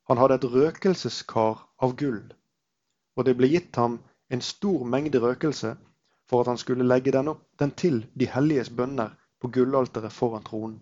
Han 0.08 0.20
hadde 0.20 0.38
et 0.40 0.48
røkelseskar 0.52 1.60
av 1.84 1.94
gull, 2.00 2.22
og 3.16 3.26
det 3.28 3.34
ble 3.36 3.50
gitt 3.52 3.76
ham 3.76 3.98
en 4.32 4.44
stor 4.44 4.84
mengde 4.84 5.20
røkelse 5.20 5.74
for 6.28 6.40
at 6.40 6.48
han 6.52 6.60
skulle 6.60 6.86
legge 6.88 7.12
den, 7.12 7.28
opp, 7.28 7.44
den 7.60 7.72
til 7.76 8.02
de 8.16 8.28
helliges 8.28 8.70
bønner 8.70 9.14
på 9.40 9.50
gullalteret 9.52 10.12
foran 10.12 10.44
tronen. 10.44 10.80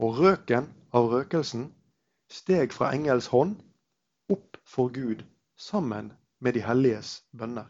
Og 0.00 0.20
røken 0.20 0.68
av 0.96 1.08
røkelsen 1.12 1.70
steg 2.32 2.72
fra 2.72 2.92
engels 2.96 3.28
hånd 3.32 3.56
opp 4.32 4.60
for 4.64 4.92
Gud 4.92 5.24
sammen 5.56 6.12
med 6.40 6.56
de 6.56 6.64
helliges 6.64 7.20
bønner. 7.36 7.68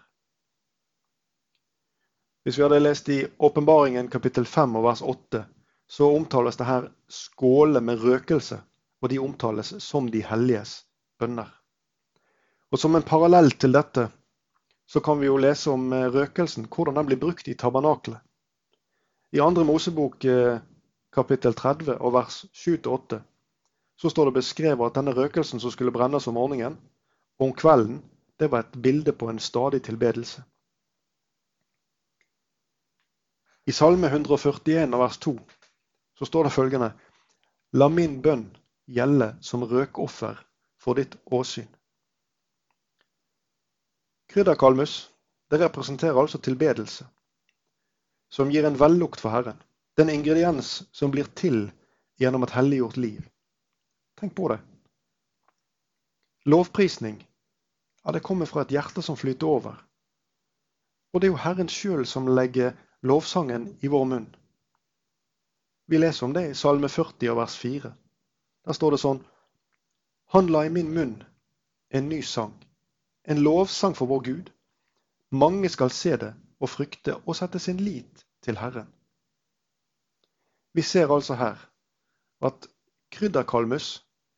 Hvis 2.42 2.58
vi 2.58 2.62
hadde 2.62 2.80
lest 2.80 3.08
i 3.12 3.22
Åpenbaringen 3.38 4.08
kapittel 4.08 4.46
5 4.46 4.76
og 4.78 4.86
vers 4.86 5.02
8, 5.02 5.42
så 5.90 6.06
omtales 6.16 6.56
det 6.56 6.68
her 6.68 6.86
skåle 7.10 7.80
med 7.82 7.98
røkelse 7.98 8.60
og 9.02 9.10
de 9.10 9.18
omtales 9.18 9.72
som 9.82 10.06
de 10.10 10.22
helliges 10.22 10.84
bønner. 11.18 11.48
Og 12.70 12.78
Som 12.78 12.94
en 12.94 13.02
parallell 13.02 13.50
til 13.50 13.74
dette 13.74 14.06
så 14.86 15.00
kan 15.00 15.18
vi 15.18 15.26
jo 15.26 15.36
lese 15.36 15.70
om 15.70 15.92
eh, 15.92 16.06
røkelsen, 16.14 16.68
hvordan 16.70 16.94
den 16.94 17.06
blir 17.06 17.18
brukt 17.18 17.48
i 17.48 17.54
tabernakelet. 17.54 18.20
I 19.32 19.42
andre 19.42 19.64
Mosebok 19.64 20.24
eh, 20.24 20.62
kapittel 21.12 21.54
30 21.54 21.98
og 21.98 22.14
vers 22.14 22.44
7-8 22.54 23.18
så 24.00 24.10
står 24.10 24.30
det 24.30 24.38
beskrevet 24.38 24.86
at 24.86 24.94
denne 24.94 25.14
røkelsen 25.14 25.60
som 25.60 25.74
skulle 25.74 25.94
brennes 25.94 26.26
om 26.30 26.38
morgenen 26.38 26.78
og 27.38 27.50
om 27.50 27.54
kvelden, 27.54 28.02
det 28.38 28.50
var 28.52 28.62
et 28.62 28.82
bilde 28.82 29.12
på 29.12 29.28
en 29.28 29.38
stadig 29.38 29.82
tilbedelse. 29.82 30.42
I 33.66 33.72
Salme 33.72 34.06
141 34.06 34.98
vers 34.98 35.18
2 35.18 35.38
så 36.20 36.28
står 36.28 36.44
det 36.46 36.52
følgende 36.52 36.90
La 37.80 37.88
min 37.88 38.18
bønn 38.20 38.44
gjelde 38.84 39.30
som 39.40 39.64
røkoffer 39.64 40.36
for 40.76 41.00
ditt 41.00 41.16
åsyn. 41.32 41.68
Krydderkalmus 44.28 45.08
det 45.50 45.58
representerer 45.64 46.20
altså 46.20 46.38
tilbedelse, 46.38 47.06
som 48.30 48.50
gir 48.52 48.68
en 48.68 48.76
vellukt 48.78 49.20
for 49.20 49.32
Herren. 49.34 49.56
Den 49.96 50.12
ingrediens 50.12 50.82
som 50.92 51.10
blir 51.10 51.26
til 51.40 51.64
gjennom 52.20 52.44
et 52.46 52.52
helliggjort 52.54 53.00
liv. 53.00 53.24
Tenk 54.20 54.36
på 54.36 54.52
det. 54.52 54.60
Lovprisning 56.44 57.18
ja, 58.04 58.12
det 58.12 58.20
kommer 58.20 58.46
fra 58.46 58.62
et 58.62 58.76
hjerte 58.76 59.02
som 59.02 59.16
flyter 59.16 59.46
over. 59.46 59.80
Og 61.12 61.20
det 61.20 61.28
er 61.28 61.34
jo 61.34 61.42
Herren 61.42 61.72
sjøl 61.72 62.06
som 62.06 62.28
legger 62.28 62.76
lovsangen 63.02 63.66
i 63.82 63.90
vår 63.90 64.06
munn. 64.12 64.28
Vi 65.90 65.98
leser 65.98 66.26
om 66.26 66.32
det 66.32 66.46
i 66.46 66.54
Salme 66.54 66.88
40 66.88 67.34
vers 67.34 67.56
4. 67.58 67.88
Der 68.66 68.76
står 68.78 68.94
det 68.94 69.00
sånn 69.02 69.24
Han 70.30 70.46
la 70.54 70.60
i 70.62 70.70
min 70.70 70.92
munn 70.94 71.16
en 71.90 72.06
ny 72.08 72.20
sang, 72.22 72.52
en 73.26 73.40
lovsang 73.42 73.96
for 73.98 74.06
vår 74.06 74.20
Gud. 74.28 74.52
Mange 75.34 75.66
skal 75.68 75.90
se 75.90 76.14
det 76.14 76.30
og 76.62 76.70
frykte 76.70 77.16
og 77.24 77.34
sette 77.34 77.58
sin 77.58 77.82
lit 77.82 78.22
til 78.46 78.60
Herren. 78.62 78.86
Vi 80.78 80.86
ser 80.86 81.10
altså 81.10 81.34
her 81.34 81.58
at 82.46 82.70
krydderkalmus 83.10 83.90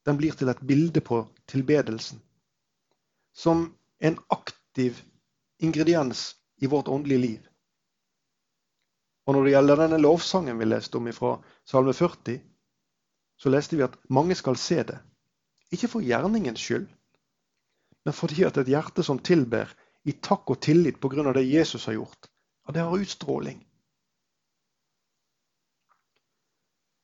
den 0.09 0.17
blir 0.17 0.33
til 0.33 0.49
et 0.49 0.67
bilde 0.67 1.05
på 1.05 1.27
tilbedelsen. 1.53 2.23
Som 3.37 3.75
en 4.01 4.17
aktiv 4.31 5.05
ingrediens 5.61 6.31
i 6.57 6.67
vårt 6.67 6.89
åndelige 6.89 7.27
liv. 7.29 7.52
Og 9.27 9.37
når 9.37 9.45
det 9.45 9.53
gjelder 9.55 9.81
denne 9.85 10.01
lovsangen 10.03 10.59
vi 10.59 10.67
leste 10.67 10.99
om 10.99 11.11
fra 11.15 11.37
Salme 11.69 11.95
40, 11.95 12.41
så 13.39 13.51
leste 13.51 13.79
vi 13.79 13.87
at 13.87 13.95
mange 14.11 14.35
skal 14.39 14.59
se 14.59 14.83
det. 14.87 14.99
Ikke 15.73 15.89
for 15.89 16.05
gjerningens 16.05 16.61
skyld, 16.61 16.89
men 18.05 18.15
fordi 18.15 18.45
at 18.45 18.59
et 18.59 18.71
hjerte 18.71 19.05
som 19.07 19.21
tilber 19.23 19.71
i 20.05 20.17
takk 20.19 20.51
og 20.51 20.61
tillit 20.61 20.99
pga. 21.01 21.33
det 21.33 21.47
Jesus 21.47 21.87
har 21.87 21.95
gjort, 21.95 22.29
ja, 22.67 22.73
det 22.73 22.83
har 22.83 22.99
utstråling. 22.99 23.63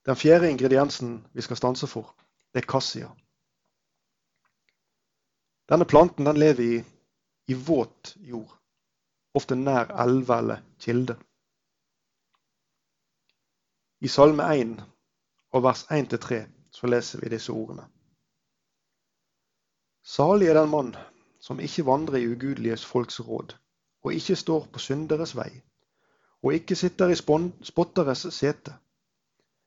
Den 0.07 0.17
fjerde 0.17 0.51
ingrediensen 0.51 1.27
vi 1.33 1.43
skal 1.43 1.57
stanse 1.57 1.87
for, 1.87 2.15
det 2.53 2.63
er 2.63 2.71
kassia. 2.71 3.11
Denne 5.69 5.85
planten 5.85 6.25
den 6.25 6.39
lever 6.41 6.63
i, 6.65 6.85
i 7.47 7.55
våt 7.55 8.15
jord, 8.17 8.55
ofte 9.35 9.55
nær 9.55 9.93
elve 10.03 10.39
eller 10.39 10.63
kilde. 10.81 11.19
I 14.01 14.09
Salme 14.09 14.45
1 14.55 14.83
og 15.51 15.63
vers 15.65 15.81
1-3 15.91 16.37
så 16.71 16.87
leser 16.87 17.19
vi 17.19 17.31
disse 17.33 17.51
ordene. 17.51 17.89
Salig 20.07 20.47
er 20.49 20.55
den 20.55 20.71
mann 20.71 20.93
som 21.43 21.59
ikke 21.59 21.83
vandrer 21.87 22.21
i 22.21 22.29
ugudeliges 22.31 22.85
folks 22.87 23.19
råd, 23.21 23.57
og 24.07 24.15
ikke 24.15 24.37
står 24.39 24.69
på 24.73 24.83
synderes 24.85 25.35
vei, 25.35 25.49
og 26.43 26.55
ikke 26.55 26.79
sitter 26.79 27.11
i 27.11 27.17
spotteres 27.19 28.23
sete, 28.37 28.77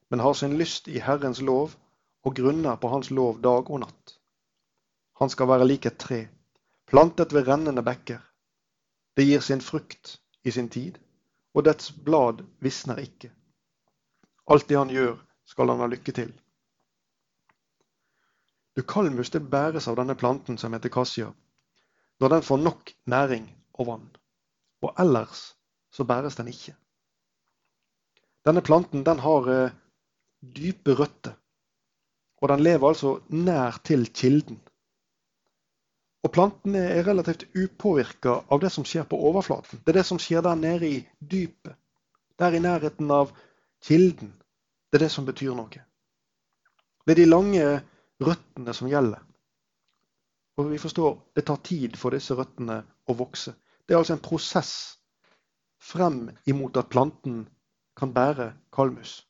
men 0.09 0.23
har 0.23 0.33
sin 0.39 0.55
lyst 0.63 0.87
i 0.87 1.03
Herrens 1.03 1.43
lov 1.43 1.75
og 2.23 2.35
grunner 2.39 2.79
på 2.79 2.87
Hans 2.87 3.11
lov 3.11 3.43
dag 3.43 3.67
og 3.67 3.83
natt. 3.83 4.15
Han 5.19 5.29
skal 5.29 5.51
være 5.51 5.67
lik 5.67 5.89
et 5.91 5.99
tre, 5.99 6.21
plantet 6.87 7.35
ved 7.35 7.51
rennende 7.51 7.83
bekker. 7.83 8.23
Det 9.17 9.27
gir 9.27 9.43
sin 9.43 9.61
frukt 9.61 10.21
i 10.43 10.55
sin 10.55 10.71
tid, 10.71 11.03
og 11.53 11.67
dets 11.67 11.91
blad 11.91 12.47
visner 12.63 13.03
ikke. 13.03 13.35
Alt 14.51 14.67
det 14.67 14.77
han 14.77 14.91
gjør, 14.91 15.15
skal 15.47 15.71
han 15.71 15.79
ha 15.83 15.87
lykke 15.91 16.13
til. 16.15 16.31
Dukalmus 18.75 19.31
det 19.31 19.43
bæres 19.51 19.87
av 19.87 19.97
denne 19.99 20.15
planten 20.19 20.57
som 20.59 20.73
heter 20.75 20.91
kassia, 20.91 21.29
når 22.19 22.35
den 22.35 22.45
får 22.47 22.61
nok 22.61 22.91
næring 23.13 23.47
og 23.79 23.87
vann. 23.87 24.07
Og 24.81 24.95
ellers 24.99 25.51
så 25.91 26.03
bæres 26.07 26.35
den 26.39 26.49
ikke. 26.51 26.75
Denne 28.47 28.63
planten 28.65 29.03
den 29.05 29.19
har 29.21 29.47
eh, 29.53 29.77
dype 30.41 30.95
røtter, 30.97 31.35
og 32.41 32.49
den 32.49 32.63
lever 32.65 32.87
altså 32.87 33.19
nær 33.29 33.77
til 33.85 34.07
kilden. 34.09 34.59
Og 36.21 36.31
plantene 36.33 36.81
er 36.95 37.05
relativt 37.05 37.47
upåvirka 37.57 38.41
av 38.53 38.61
det 38.61 38.69
som 38.73 38.85
skjer 38.85 39.07
på 39.09 39.17
overflaten. 39.29 39.81
Det 39.81 39.93
er 39.93 40.01
det 40.01 40.07
som 40.09 40.19
skjer 40.21 40.43
der 40.45 40.57
nede 40.57 40.89
i 40.89 40.99
dypet. 41.19 41.73
Der 42.39 42.53
i 42.53 42.61
nærheten 42.61 43.09
av 43.13 43.33
kilden. 43.85 44.33
Det 44.91 44.99
er 44.99 45.05
det 45.05 45.11
som 45.13 45.25
betyr 45.25 45.55
noe. 45.55 45.83
Det 47.05 47.13
er 47.13 47.19
de 47.21 47.29
lange 47.29 47.65
røttene 48.21 48.73
som 48.75 48.89
gjelder. 48.91 49.21
Og 50.59 50.67
vi 50.69 50.79
forstår 50.81 51.13
det 51.35 51.45
tar 51.47 51.61
tid 51.63 51.95
for 51.97 52.11
disse 52.11 52.35
røttene 52.35 52.81
å 53.07 53.15
vokse. 53.17 53.53
Det 53.87 53.95
er 53.95 54.01
altså 54.01 54.17
en 54.17 54.25
prosess 54.25 54.73
frem 55.81 56.25
imot 56.45 56.77
at 56.77 56.91
planten 56.91 57.45
kan 57.97 58.11
bære 58.13 58.51
kalmus. 58.75 59.21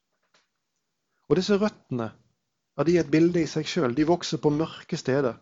Og 1.29 1.37
disse 1.39 1.55
røttene 1.61 2.09
ja, 2.09 2.83
de 2.83 2.97
er 2.97 3.05
et 3.05 3.13
bilde 3.13 3.43
i 3.43 3.49
seg 3.49 3.69
sjøl. 3.69 3.93
De 3.95 4.07
vokser 4.09 4.41
på 4.41 4.51
mørke 4.53 4.97
steder 4.97 5.37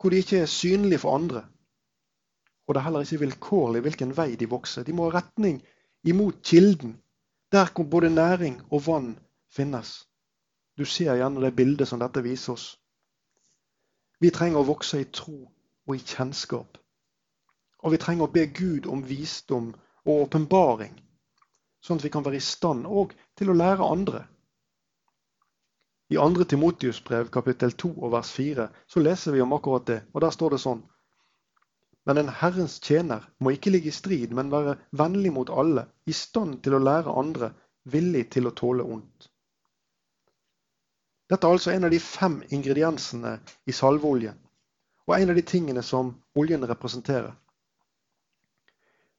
hvor 0.00 0.10
de 0.10 0.18
ikke 0.18 0.40
er 0.42 0.50
synlige 0.50 0.98
for 1.04 1.14
andre. 1.14 1.44
Og 2.66 2.74
det 2.74 2.80
er 2.80 2.86
heller 2.88 3.04
ikke 3.04 3.20
vilkårlig 3.20 3.82
hvilken 3.84 4.16
vei 4.16 4.32
de 4.40 4.48
vokser. 4.50 4.82
De 4.82 4.94
må 4.96 5.06
ha 5.06 5.20
retning 5.20 5.60
imot 6.08 6.40
kilden, 6.42 6.96
der 7.52 7.70
hvor 7.70 7.86
både 7.86 8.10
næring 8.10 8.56
og 8.70 8.86
vann 8.86 9.12
finnes. 9.52 10.02
Du 10.76 10.84
ser 10.84 11.16
gjerne 11.16 11.42
det 11.44 11.54
bildet 11.56 11.88
som 11.88 12.00
dette 12.00 12.22
viser 12.24 12.54
oss. 12.56 12.66
Vi 14.20 14.30
trenger 14.30 14.62
å 14.62 14.68
vokse 14.68 15.00
i 15.02 15.08
tro 15.10 15.36
og 15.86 15.94
i 15.96 16.00
kjennskap. 16.00 16.78
Og 17.82 17.94
vi 17.94 18.00
trenger 18.02 18.28
å 18.28 18.32
be 18.32 18.46
Gud 18.54 18.86
om 18.86 19.02
visdom 19.04 19.72
og 20.04 20.26
åpenbaring, 20.26 20.94
sånn 21.82 21.98
at 21.98 22.06
vi 22.06 22.12
kan 22.14 22.24
være 22.26 22.38
i 22.38 22.44
stand 22.46 22.86
òg 22.86 23.16
til 23.38 23.50
å 23.50 23.58
lære 23.58 23.88
andre. 23.96 24.22
I 26.12 26.18
2. 26.20 26.44
Timotius 26.44 27.00
brev 27.04 27.30
kapittel 27.34 27.72
2 27.72 27.92
og 27.96 28.12
vers 28.14 28.30
4 28.36 28.68
så 28.86 29.02
leser 29.02 29.34
vi 29.34 29.42
om 29.42 29.54
akkurat 29.56 29.86
det, 29.88 30.00
og 30.12 30.22
der 30.22 30.34
står 30.34 30.54
det 30.54 30.62
sånn 30.62 30.82
men 32.04 32.18
en 32.18 32.30
Herrens 32.34 32.80
tjener 32.82 33.26
må 33.38 33.52
ikke 33.54 33.70
ligge 33.70 33.90
i 33.90 33.94
strid, 33.94 34.32
men 34.34 34.50
være 34.50 34.78
vennlig 34.98 35.32
mot 35.34 35.50
alle, 35.50 35.86
i 36.06 36.14
stand 36.16 36.58
til 36.64 36.74
å 36.74 36.82
lære 36.82 37.14
andre, 37.18 37.52
villig 37.94 38.28
til 38.34 38.48
å 38.48 38.54
tåle 38.58 38.86
ondt. 38.96 39.28
Dette 41.32 41.48
er 41.48 41.56
altså 41.56 41.72
en 41.72 41.86
av 41.88 41.92
de 41.94 42.00
fem 42.04 42.42
ingrediensene 42.52 43.38
i 43.64 43.72
salveoljen, 43.72 44.36
og 45.08 45.14
en 45.16 45.32
av 45.32 45.38
de 45.38 45.44
tingene 45.48 45.80
som 45.80 46.10
oljen 46.36 46.66
representerer. 46.68 47.32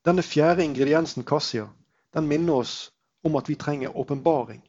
Denne 0.06 0.22
fjerde 0.22 0.62
ingrediensen, 0.62 1.24
kassia, 1.26 1.64
den 2.14 2.28
minner 2.30 2.60
oss 2.62 2.76
om 3.26 3.34
at 3.40 3.50
vi 3.50 3.56
trenger 3.58 3.96
åpenbaring. 3.98 4.62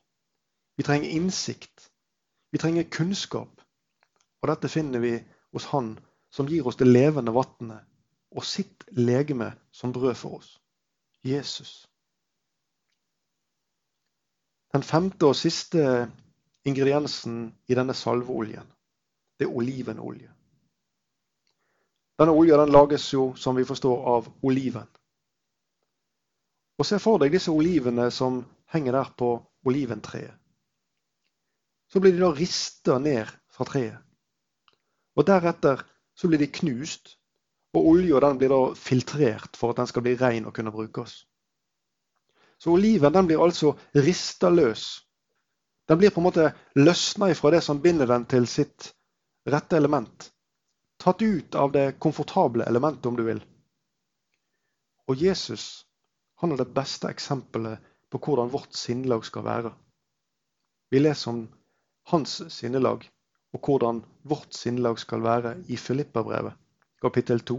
Vi 0.77 0.83
trenger 0.83 1.09
innsikt. 1.09 1.91
Vi 2.51 2.57
trenger 2.57 2.89
kunnskap. 2.89 3.61
Og 4.41 4.49
dette 4.49 4.71
finner 4.71 4.99
vi 4.99 5.13
hos 5.53 5.69
Han 5.69 5.99
som 6.33 6.49
gir 6.49 6.65
oss 6.67 6.81
det 6.81 6.87
levende 6.87 7.33
vannet 7.35 7.85
og 8.35 8.43
sitt 8.43 8.83
legeme 8.91 9.53
som 9.71 9.93
brød 9.93 10.15
for 10.15 10.39
oss. 10.39 10.57
Jesus. 11.23 11.85
Den 14.73 14.83
femte 14.83 15.29
og 15.29 15.35
siste 15.35 16.09
ingrediensen 16.65 17.53
i 17.67 17.75
denne 17.77 17.93
salveoljen. 17.93 18.65
Det 19.37 19.45
er 19.45 19.57
olivenolje. 19.57 20.31
Denne 22.19 22.31
olja 22.31 22.57
den 22.57 22.71
lages 22.71 23.09
jo, 23.13 23.33
som 23.35 23.55
vi 23.55 23.65
forstår, 23.67 24.05
av 24.07 24.29
oliven. 24.41 24.87
Og 26.79 26.87
Se 26.87 26.99
for 26.99 27.19
deg 27.19 27.35
disse 27.35 27.51
olivene 27.51 28.07
som 28.11 28.41
henger 28.71 28.95
der 28.95 29.11
på 29.17 29.35
oliventreet. 29.67 30.33
Så 31.91 31.99
blir 32.01 32.15
de 32.15 32.23
da 32.23 32.31
rista 32.33 32.97
ned 32.99 33.29
fra 33.51 33.67
treet. 33.67 33.99
Og 35.15 35.27
Deretter 35.27 35.83
så 36.15 36.27
blir 36.27 36.41
de 36.41 36.51
knust, 36.51 37.15
og 37.75 37.87
olja 37.91 38.33
blir 38.33 38.49
da 38.51 38.61
filtrert 38.75 39.55
for 39.59 39.71
at 39.71 39.77
den 39.77 39.87
skal 39.87 40.03
bli 40.03 40.15
ren 40.19 40.47
og 40.47 40.55
kunne 40.55 40.71
brukes. 40.71 41.25
Så 42.57 42.71
oliven 42.71 43.13
den 43.13 43.27
blir 43.27 43.43
altså 43.43 43.75
rista 43.93 44.49
løs 44.49 45.04
den 45.85 45.97
blir 45.97 46.09
på 46.09 46.21
en 46.21 46.27
måte 46.27 46.51
løsna 46.75 47.29
ifra 47.29 47.51
det 47.53 47.61
som 47.61 47.81
binder 47.81 48.09
den 48.09 48.25
til 48.25 48.47
sitt 48.49 48.91
rette 49.45 49.77
element. 49.77 50.31
Tatt 50.97 51.21
ut 51.21 51.55
av 51.55 51.71
det 51.71 51.99
komfortable 51.99 52.65
elementet, 52.65 53.05
om 53.05 53.17
du 53.17 53.23
vil. 53.23 53.41
Og 55.05 55.21
Jesus 55.21 55.85
han 56.41 56.51
er 56.51 56.59
det 56.59 56.73
beste 56.75 57.07
eksempelet 57.07 57.83
på 58.11 58.19
hvordan 58.19 58.51
vårt 58.51 58.73
sinnelag 58.75 59.25
skal 59.25 59.45
være. 59.45 59.71
Vi 60.91 60.99
leser 60.99 61.31
om 61.31 61.45
hans 62.11 62.41
sinnelag 62.53 63.05
og 63.55 63.61
hvordan 63.63 64.01
vårt 64.27 64.53
sinnelag 64.53 64.99
skal 64.99 65.23
være 65.23 65.55
i 65.71 65.77
Filippabrevet, 65.77 66.53
kapittel 67.01 67.39
2, 67.39 67.55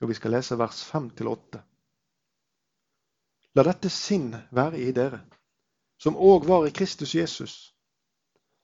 og 0.00 0.08
vi 0.10 0.14
skal 0.18 0.36
lese 0.36 0.58
vers 0.60 0.82
5-8. 0.90 1.62
La 3.56 3.64
dette 3.64 3.88
sinn 3.88 4.34
være 4.52 4.82
i 4.84 4.92
dere, 4.92 5.22
som 5.98 6.16
òg 6.16 6.46
var 6.48 6.66
i 6.66 6.74
Kristus 6.74 7.14
Jesus, 7.14 7.74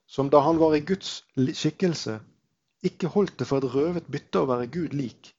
som 0.07 0.29
da 0.29 0.43
han 0.45 0.59
var 0.59 0.75
i 0.75 0.85
Guds 0.85 1.23
skikkelse, 1.37 2.19
ikke 2.83 3.07
holdt 3.07 3.39
det 3.39 3.47
for 3.47 3.57
et 3.57 3.73
røvet 3.75 4.11
bytte 4.11 4.43
å 4.43 4.49
være 4.49 4.67
Gud 4.67 4.93
lik, 4.97 5.31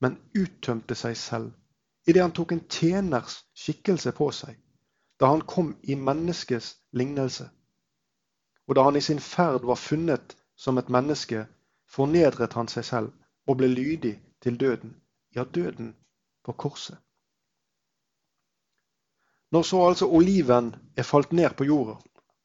men 0.00 0.18
uttømte 0.36 0.96
seg 0.98 1.16
selv 1.16 1.52
idet 2.08 2.22
han 2.22 2.34
tok 2.34 2.52
en 2.52 2.64
tjeners 2.68 3.40
skikkelse 3.54 4.12
på 4.16 4.30
seg, 4.34 4.56
da 5.20 5.30
han 5.30 5.44
kom 5.46 5.74
i 5.82 5.94
menneskes 5.94 6.72
lignelse. 6.96 7.46
Og 8.66 8.76
da 8.76 8.86
han 8.86 8.96
i 8.96 9.04
sin 9.04 9.20
ferd 9.20 9.66
var 9.68 9.78
funnet 9.78 10.36
som 10.56 10.78
et 10.78 10.88
menneske, 10.88 11.44
fornedret 11.86 12.56
han 12.56 12.70
seg 12.72 12.86
selv 12.86 13.12
og 13.46 13.60
ble 13.60 13.68
lydig 13.68 14.16
til 14.42 14.56
døden, 14.60 14.96
ja, 15.34 15.44
døden 15.44 15.94
på 16.44 16.52
korset. 16.52 16.98
Når 19.50 19.62
så 19.66 19.82
altså 19.88 20.06
oliven 20.06 20.74
er 20.96 21.02
falt 21.02 21.32
ned 21.32 21.56
på 21.58 21.66
jorda, 21.66 21.96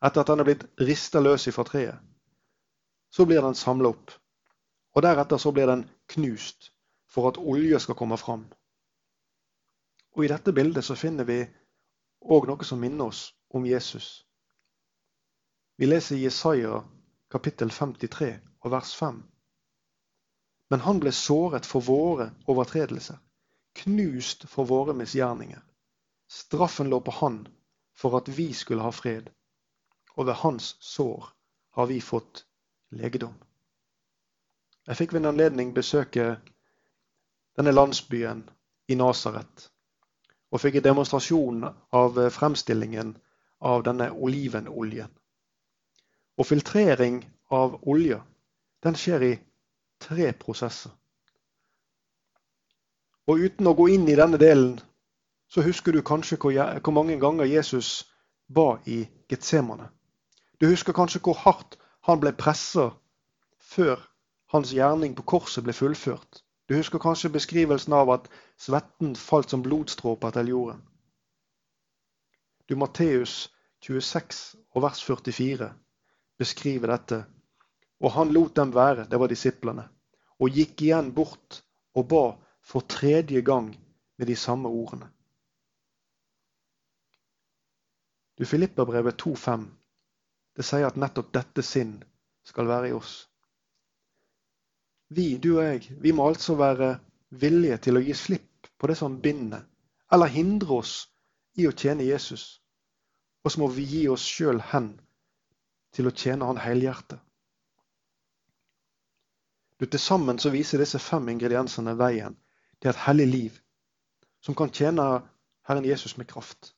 etter 0.05 0.21
at 0.21 0.29
den 0.31 0.41
er 0.41 0.47
blitt 0.47 0.65
rista 0.81 1.21
løs 1.21 1.47
fra 1.53 1.65
treet, 1.67 1.99
så 3.13 3.25
blir 3.25 3.41
den 3.45 3.55
samla 3.55 3.91
opp. 3.93 4.11
Og 4.95 5.03
deretter 5.03 5.37
så 5.37 5.51
blir 5.51 5.69
den 5.69 5.83
knust 6.09 6.71
for 7.11 7.29
at 7.29 7.37
olje 7.37 7.79
skal 7.79 7.97
komme 7.99 8.17
fram. 8.17 8.45
Og 10.15 10.25
i 10.25 10.31
dette 10.31 10.53
bildet 10.55 10.85
så 10.87 10.95
finner 10.95 11.27
vi 11.27 11.41
òg 12.25 12.47
noe 12.49 12.65
som 12.65 12.79
minner 12.81 13.11
oss 13.11 13.27
om 13.53 13.65
Jesus. 13.67 14.25
Vi 15.77 15.85
leser 15.85 16.17
Jesaja 16.17 16.81
kapittel 17.31 17.69
53 17.69 18.31
og 18.63 18.71
vers 18.71 18.95
5. 18.95 19.21
Men 20.71 20.83
han 20.87 20.99
ble 21.03 21.11
såret 21.13 21.67
for 21.67 21.83
våre 21.85 22.31
overtredelser, 22.49 23.19
knust 23.83 24.47
for 24.49 24.65
våre 24.65 24.95
misgjerninger. 24.97 25.61
Straffen 26.27 26.89
lå 26.89 26.99
på 26.99 27.11
han 27.11 27.47
for 27.95 28.17
at 28.17 28.29
vi 28.29 28.53
skulle 28.53 28.83
ha 28.83 28.91
fred, 28.91 29.29
og 30.15 30.27
ved 30.27 30.39
hans 30.41 30.75
sår 30.79 31.29
har 31.77 31.85
vi 31.91 32.01
fått 32.01 32.45
legedom. 32.89 33.35
Jeg 34.88 34.97
fikk 34.97 35.13
ved 35.13 35.23
en 35.23 35.31
anledning 35.33 35.73
besøke 35.73 36.35
denne 37.57 37.73
landsbyen 37.73 38.43
i 38.88 38.97
Nasaret 38.99 39.69
og 40.51 40.61
fikk 40.61 40.77
en 40.79 40.85
demonstrasjon 40.85 41.63
av 41.67 42.19
fremstillingen 42.31 43.15
av 43.65 43.83
denne 43.83 44.11
olivenoljen. 44.13 45.09
Og 46.38 46.47
filtrering 46.47 47.23
av 47.51 47.79
olje 47.83 48.21
den 48.85 48.95
skjer 48.99 49.25
i 49.25 49.33
tre 49.99 50.31
prosesser. 50.39 50.93
Og 53.25 53.41
uten 53.41 53.67
å 53.67 53.73
gå 53.73 53.88
inn 53.95 54.05
i 54.07 54.17
denne 54.17 54.38
delen, 54.38 54.77
så 55.55 55.61
husker 55.63 55.91
du 55.95 56.01
kanskje 56.03 56.35
hvor, 56.35 56.91
mange 56.91 57.15
ganger 57.19 57.45
Jesus 57.47 58.11
ba 58.51 58.75
i 58.85 59.05
Getsemane. 59.29 59.87
Du 60.59 60.67
husker 60.67 60.93
kanskje 60.93 61.21
hvor 61.23 61.37
hardt 61.39 61.77
han 62.03 62.19
ble 62.19 62.33
pressa 62.35 62.89
før 63.63 64.03
hans 64.51 64.73
gjerning 64.75 65.15
på 65.15 65.23
korset 65.23 65.63
ble 65.63 65.71
fullført. 65.73 66.41
Du 66.67 66.75
husker 66.75 66.99
kanskje 66.99 67.31
beskrivelsen 67.31 67.95
av 67.95 68.11
at 68.17 68.27
svetten 68.59 69.15
falt 69.15 69.55
som 69.55 69.63
blodstråper 69.63 70.35
til 70.35 70.51
jorden. 70.51 70.83
Du 72.67 72.75
Matteus 72.75 73.47
26 73.87 74.43
og 74.75 74.83
vers 74.83 75.03
44 75.07 75.71
beskriver 76.37 76.97
dette. 76.97 77.23
Og 78.03 78.11
han 78.11 78.35
lot 78.35 78.57
dem 78.59 78.75
være, 78.75 79.07
det 79.07 79.19
var 79.23 79.31
disiplene, 79.31 79.87
og 80.35 80.51
gikk 80.51 80.81
igjen 80.83 81.15
bort 81.15 81.63
og 81.95 82.09
ba 82.11 82.25
for 82.59 82.83
tredje 82.83 83.39
gang 83.39 83.71
med 84.17 84.27
de 84.27 84.35
samme 84.35 84.67
ordene. 84.67 85.14
Du 88.36 88.45
Filipperbrevet 88.45 89.21
2,5. 89.21 89.65
Det 90.56 90.63
sier 90.63 90.88
at 90.88 91.00
nettopp 91.00 91.32
dette 91.36 91.63
sinn 91.63 91.98
skal 92.45 92.67
være 92.67 92.89
i 92.89 92.95
oss. 92.95 93.13
Vi, 95.15 95.38
du 95.38 95.56
og 95.58 95.63
jeg, 95.63 95.95
vi 96.02 96.12
må 96.12 96.28
altså 96.28 96.56
være 96.60 96.95
villige 97.30 97.78
til 97.88 98.00
å 98.00 98.04
gi 98.04 98.15
slipp 98.17 98.69
på 98.78 98.89
det 98.89 98.98
som 99.00 99.19
binder, 99.21 99.63
eller 100.12 100.32
hindre 100.32 100.80
oss 100.82 100.95
i 101.56 101.67
å 101.67 101.74
tjene 101.76 102.08
Jesus. 102.08 102.60
Og 103.43 103.54
så 103.54 103.62
må 103.62 103.69
vi 103.71 103.86
gi 103.88 104.04
oss 104.12 104.26
sjøl 104.26 104.60
hen 104.71 104.95
til 105.95 106.10
å 106.10 106.15
tjene 106.15 106.48
Han 106.50 106.60
helhjertet. 106.60 107.19
Til 109.80 110.00
sammen 110.00 110.39
så 110.39 110.50
viser 110.52 110.82
disse 110.82 111.00
fem 111.00 111.28
ingrediensene 111.30 111.95
veien 112.00 112.36
til 112.82 112.91
et 112.91 113.04
hellig 113.06 113.28
liv 113.28 113.60
som 114.43 114.56
kan 114.56 114.71
tjene 114.71 115.06
Herren 115.67 115.86
Jesus 115.86 116.17
med 116.17 116.28
kraft. 116.28 116.74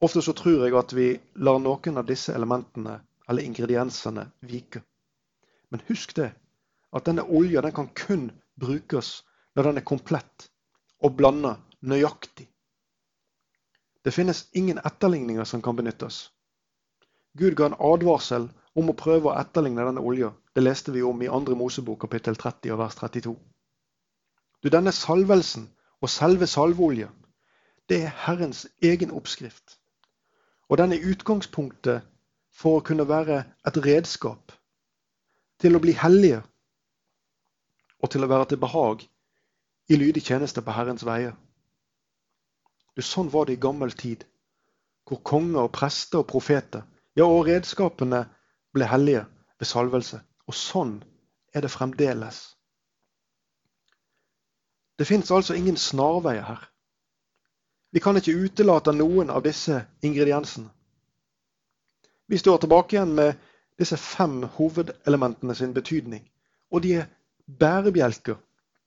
Ofte 0.00 0.22
så 0.22 0.32
tror 0.32 0.64
jeg 0.64 0.76
at 0.78 0.92
vi 0.96 1.08
lar 1.44 1.58
noen 1.60 2.00
av 2.00 2.06
disse 2.08 2.32
elementene 2.32 3.00
eller 3.28 3.44
ingrediensene 3.44 4.30
vike. 4.40 4.80
Men 5.70 5.82
husk 5.88 6.14
det, 6.16 6.30
at 6.92 7.06
denne 7.06 7.26
olja 7.28 7.60
den 7.62 7.74
kan 7.76 7.90
kun 7.94 8.30
brukes 8.60 9.20
når 9.54 9.68
den 9.68 9.80
er 9.80 9.86
komplett 9.86 10.48
og 11.04 11.16
blanda 11.16 11.56
nøyaktig. 11.80 12.48
Det 14.04 14.14
finnes 14.16 14.46
ingen 14.56 14.80
etterligninger 14.80 15.44
som 15.44 15.62
kan 15.62 15.76
benyttes. 15.76 16.30
Gud 17.36 17.54
ga 17.54 17.68
en 17.68 17.78
advarsel 17.78 18.48
om 18.74 18.90
å 18.90 18.96
prøve 18.96 19.30
å 19.30 19.36
etterligne 19.38 19.84
denne 19.84 20.02
olja. 20.02 20.32
Det 20.54 20.64
leste 20.64 20.94
vi 20.94 21.02
om 21.04 21.20
i 21.22 21.28
2. 21.28 21.56
Mosebok 21.60 22.00
kapittel 22.06 22.38
30 22.40 22.72
og 22.74 22.80
vers 22.80 22.96
32. 22.98 23.34
Du, 24.62 24.68
Denne 24.68 24.92
salvelsen 24.92 25.68
og 26.00 26.10
selve 26.10 26.48
salveoljen, 26.48 27.12
det 27.88 28.02
er 28.06 28.16
Herrens 28.24 28.66
egen 28.80 29.12
oppskrift. 29.12 29.79
Og 30.70 30.78
den 30.78 30.94
er 30.94 31.06
utgangspunktet 31.10 32.06
for 32.54 32.78
å 32.78 32.84
kunne 32.86 33.08
være 33.08 33.42
et 33.66 33.78
redskap 33.84 34.54
til 35.60 35.76
å 35.76 35.82
bli 35.82 35.96
hellige 35.98 36.40
og 38.00 38.12
til 38.12 38.24
å 38.24 38.30
være 38.30 38.52
til 38.52 38.60
behag 38.62 39.02
i 39.90 39.98
lydig 39.98 40.22
tjeneste 40.24 40.62
på 40.64 40.74
Herrens 40.74 41.04
veier. 41.06 41.34
Sånn 43.00 43.30
var 43.32 43.46
det 43.48 43.56
i 43.56 43.60
gammel 43.60 43.94
tid, 43.96 44.26
hvor 45.08 45.22
konger 45.24 45.64
og 45.64 45.72
prester 45.72 46.20
og 46.20 46.28
profeter, 46.28 46.82
ja, 47.16 47.24
og 47.24 47.46
redskapene 47.48 48.26
ble 48.76 48.86
hellige 48.86 49.22
ved 49.58 49.68
salvelse. 49.68 50.20
Og 50.46 50.56
sånn 50.56 50.98
er 51.56 51.64
det 51.64 51.72
fremdeles. 51.72 52.42
Det 55.00 55.08
fins 55.08 55.32
altså 55.32 55.56
ingen 55.56 55.80
snarveier 55.80 56.44
her. 56.44 56.66
Vi 57.90 58.00
kan 58.00 58.16
ikke 58.16 58.36
utelate 58.38 58.92
noen 58.94 59.30
av 59.30 59.42
disse 59.42 59.80
ingrediensene. 60.06 60.70
Vi 62.30 62.38
står 62.38 62.60
tilbake 62.62 62.94
igjen 62.96 63.14
med 63.18 63.38
disse 63.80 63.96
fem 63.98 64.44
hovedelementene 64.54 65.54
sin 65.58 65.72
betydning. 65.74 66.22
Og 66.70 66.84
de 66.84 66.92
er 67.00 67.08
bærebjelker 67.58 68.36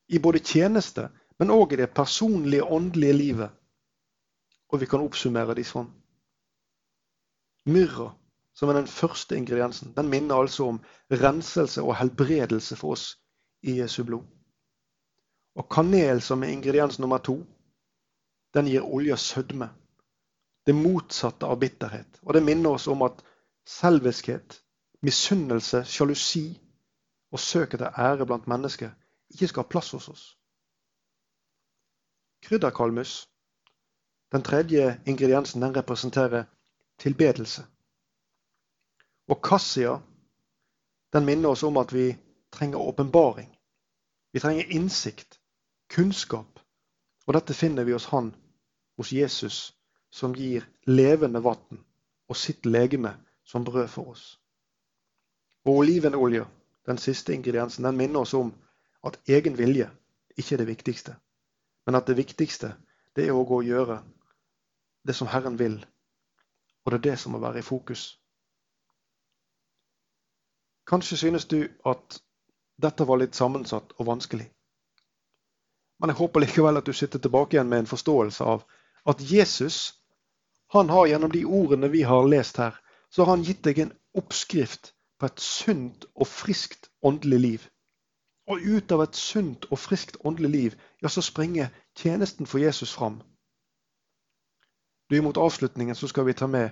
i 0.08 0.20
både 0.24 0.40
tjeneste, 0.40 1.10
men 1.40 1.52
òg 1.52 1.74
i 1.74 1.82
det 1.82 1.90
personlige, 1.92 2.64
åndelige 2.64 3.14
livet. 3.18 3.50
Og 4.72 4.80
vi 4.80 4.88
kan 4.88 5.04
oppsummere 5.04 5.56
de 5.58 5.66
sånn. 5.68 5.90
Myrra, 7.68 8.14
som 8.56 8.70
er 8.70 8.80
den 8.80 8.88
første 8.88 9.36
ingrediensen, 9.36 9.92
den 9.96 10.10
minner 10.12 10.44
altså 10.44 10.70
om 10.72 10.80
renselse 11.12 11.84
og 11.84 11.98
helbredelse 12.00 12.78
for 12.80 12.96
oss 12.96 13.06
i 13.64 13.80
Jesu 13.80 14.04
blod. 14.04 14.24
Og 15.60 15.68
kanel, 15.70 16.22
som 16.22 16.44
er 16.44 16.54
ingrediens 16.54 17.00
nummer 17.00 17.22
to, 17.24 17.42
den 18.54 18.68
gir 18.68 18.82
olja 18.82 19.16
sødme. 19.16 19.70
Det 20.66 20.76
motsatte 20.76 21.46
av 21.46 21.60
bitterhet. 21.60 22.20
Og 22.22 22.34
det 22.34 22.44
minner 22.44 22.70
oss 22.78 22.88
om 22.88 23.02
at 23.02 23.24
selviskhet, 23.68 24.62
misunnelse, 25.02 25.84
sjalusi 25.86 26.46
og 27.32 27.40
søk 27.40 27.74
etter 27.74 28.00
ære 28.00 28.26
blant 28.26 28.48
mennesker 28.48 28.92
ikke 29.34 29.48
skal 29.48 29.64
ha 29.64 29.70
plass 29.70 29.92
hos 29.92 30.10
oss. 30.10 30.24
Krydderkalmus, 32.44 33.30
den 34.32 34.44
tredje 34.44 35.02
ingrediensen, 35.06 35.62
den 35.62 35.76
representerer 35.76 36.44
tilbedelse. 37.00 37.66
Og 39.28 39.42
kassia, 39.44 40.00
den 41.14 41.26
minner 41.26 41.50
oss 41.50 41.64
om 41.64 41.78
at 41.78 41.94
vi 41.94 42.18
trenger 42.52 42.78
åpenbaring. 42.78 43.58
Vi 44.34 44.40
trenger 44.40 44.72
innsikt 44.72 45.40
kunnskap. 45.90 46.60
Og 47.28 47.34
dette 47.34 47.54
finner 47.54 47.84
vi 47.84 47.94
hos 47.96 48.06
Han, 48.06 48.34
hos 48.98 49.12
Jesus, 49.12 49.74
som 50.10 50.36
gir 50.36 50.66
levende 50.86 51.42
vann 51.44 51.82
og 52.30 52.38
sitt 52.38 52.66
legeme 52.66 53.16
som 53.44 53.66
brød 53.66 53.88
for 53.88 54.14
oss. 54.14 54.40
Og 55.66 55.84
olivenolje, 55.84 56.46
den 56.86 56.98
siste 56.98 57.34
ingrediensen, 57.34 57.86
den 57.86 57.98
minner 57.98 58.20
oss 58.20 58.34
om 58.34 58.54
at 59.04 59.20
egen 59.28 59.58
vilje 59.58 59.90
ikke 60.38 60.56
er 60.56 60.58
det 60.58 60.68
viktigste. 60.68 61.16
Men 61.86 61.96
at 61.96 62.08
det 62.08 62.18
viktigste 62.18 62.76
det 63.16 63.28
er 63.28 63.36
å 63.36 63.46
gå 63.46 63.62
og 63.62 63.68
gjøre 63.68 64.02
det 65.08 65.16
som 65.16 65.28
Herren 65.28 65.60
vil. 65.60 65.78
Og 66.84 66.92
det 66.92 67.00
er 67.00 67.10
det 67.12 67.20
som 67.20 67.32
må 67.32 67.40
være 67.40 67.60
i 67.60 67.66
fokus. 67.66 68.20
Kanskje 70.88 71.18
synes 71.18 71.46
du 71.46 71.68
at 71.86 72.20
dette 72.82 73.08
var 73.08 73.22
litt 73.22 73.36
sammensatt 73.36 73.94
og 73.98 74.08
vanskelig. 74.08 74.50
Men 76.00 76.12
jeg 76.12 76.20
håper 76.20 76.44
likevel 76.44 76.78
at 76.78 76.86
du 76.86 76.94
sitter 76.94 77.20
tilbake 77.20 77.56
igjen 77.56 77.70
med 77.70 77.84
en 77.84 77.92
forståelse 77.92 78.44
av 78.44 78.66
at 79.06 79.22
Jesus 79.32 79.94
han 80.74 80.90
har 80.90 81.08
gjennom 81.08 81.32
de 81.32 81.46
ordene 81.46 81.90
vi 81.92 82.02
har 82.02 82.28
lest 82.28 82.58
her, 82.58 82.80
så 83.10 83.24
har 83.24 83.36
han 83.36 83.44
gitt 83.46 83.62
deg 83.64 83.80
en 83.80 83.92
oppskrift 84.18 84.94
på 85.20 85.26
et 85.30 85.40
sunt 85.40 86.06
og 86.16 86.28
friskt 86.28 86.90
åndelig 87.02 87.40
liv. 87.40 87.68
Og 88.50 88.60
ut 88.60 88.92
av 88.92 89.04
et 89.04 89.16
sunt 89.16 89.68
og 89.70 89.80
friskt 89.80 90.18
åndelig 90.26 90.50
liv, 90.50 90.74
ja, 91.02 91.10
så 91.10 91.22
springer 91.22 91.70
tjenesten 91.96 92.50
for 92.50 92.58
Jesus 92.58 92.94
fram. 92.94 93.22
Du, 95.10 95.22
Mot 95.22 95.38
avslutningen 95.38 95.96
så 95.96 96.08
skal 96.08 96.26
vi 96.26 96.34
ta 96.34 96.48
med 96.48 96.70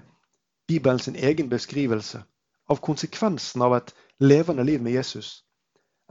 Bibelens 0.68 1.08
egen 1.08 1.50
beskrivelse 1.50 2.24
av 2.70 2.82
konsekvensen 2.82 3.62
av 3.62 3.76
et 3.78 3.94
levende 4.20 4.64
liv 4.64 4.82
med 4.82 4.92
Jesus. 4.92 5.44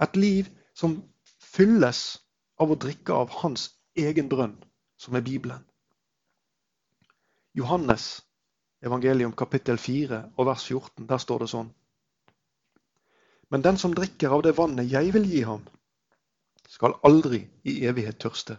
Et 0.03 0.17
liv 0.17 0.47
som 0.75 1.01
fylles 1.43 2.21
av 2.61 2.71
å 2.71 2.79
drikke 2.79 3.13
av 3.13 3.35
hans 3.43 3.71
egen 3.97 4.29
brønn, 4.29 4.55
som 4.97 5.17
er 5.17 5.27
Bibelen. 5.27 5.65
Johannes 7.53 8.23
evangelium 8.81 9.33
kapittel 9.33 9.79
4 9.79 10.23
og 10.37 10.47
vers 10.47 10.65
14, 10.65 11.07
der 11.07 11.19
står 11.19 11.45
det 11.45 11.51
sånn. 11.53 11.71
Men 13.51 13.65
den 13.67 13.79
som 13.83 13.95
drikker 13.95 14.37
av 14.37 14.45
det 14.47 14.55
vannet 14.59 14.91
jeg 14.91 15.13
vil 15.17 15.27
gi 15.27 15.43
ham, 15.43 15.65
skal 16.71 16.95
aldri 17.07 17.43
i 17.67 17.81
evighet 17.91 18.21
tørste. 18.23 18.57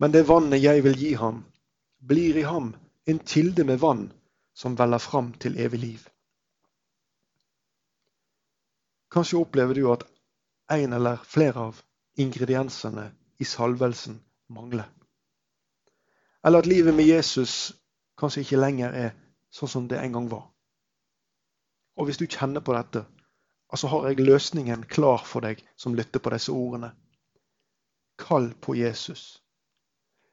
Men 0.00 0.14
det 0.14 0.24
vannet 0.28 0.62
jeg 0.62 0.82
vil 0.86 0.96
gi 0.96 1.12
ham, 1.20 1.42
blir 1.98 2.38
i 2.40 2.46
ham 2.48 2.72
en 3.08 3.18
kilde 3.18 3.66
med 3.68 3.82
vann 3.82 4.06
som 4.56 4.76
veller 4.78 5.02
fram 5.02 5.34
til 5.42 5.58
evig 5.60 5.80
liv. 5.80 6.06
Kanskje 9.12 9.40
opplever 9.42 9.74
du 9.74 9.86
at 9.92 10.04
en 10.72 10.92
eller 10.92 11.20
flere 11.24 11.68
av 11.70 11.82
ingrediensene 12.16 13.10
i 13.38 13.44
salvelsen 13.44 14.18
mangler. 14.52 14.88
Eller 16.46 16.58
at 16.58 16.66
livet 16.66 16.94
med 16.94 17.04
Jesus 17.04 17.72
kanskje 18.18 18.44
ikke 18.44 18.60
lenger 18.60 18.94
er 18.94 19.10
sånn 19.50 19.70
som 19.70 19.88
det 19.90 19.98
en 19.98 20.14
gang 20.14 20.28
var. 20.30 20.46
Og 21.98 22.06
hvis 22.06 22.20
du 22.20 22.26
kjenner 22.26 22.62
på 22.62 22.74
dette, 22.76 23.04
altså 23.72 23.90
har 23.90 24.08
jeg 24.08 24.22
løsningen 24.22 24.84
klar 24.90 25.24
for 25.26 25.44
deg 25.44 25.62
som 25.76 25.96
lytter 25.98 26.22
på 26.22 26.34
disse 26.34 26.52
ordene. 26.52 26.92
kall 28.18 28.50
på 28.60 28.74
Jesus. 28.74 29.42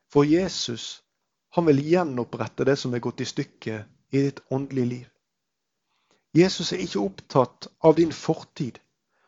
For 0.10 0.26
Jesus, 0.26 1.04
han 1.50 1.66
vil 1.66 1.84
gjenopprette 1.86 2.66
det 2.66 2.76
som 2.82 2.94
er 2.94 3.00
gått 3.00 3.22
i 3.22 3.28
stykker 3.30 3.84
i 4.10 4.22
ditt 4.26 4.40
åndelige 4.50 4.86
liv. 4.86 5.10
Jesus 6.34 6.74
er 6.74 6.82
ikke 6.82 7.04
opptatt 7.06 7.68
av 7.80 7.96
din 7.96 8.12
fortid, 8.12 8.80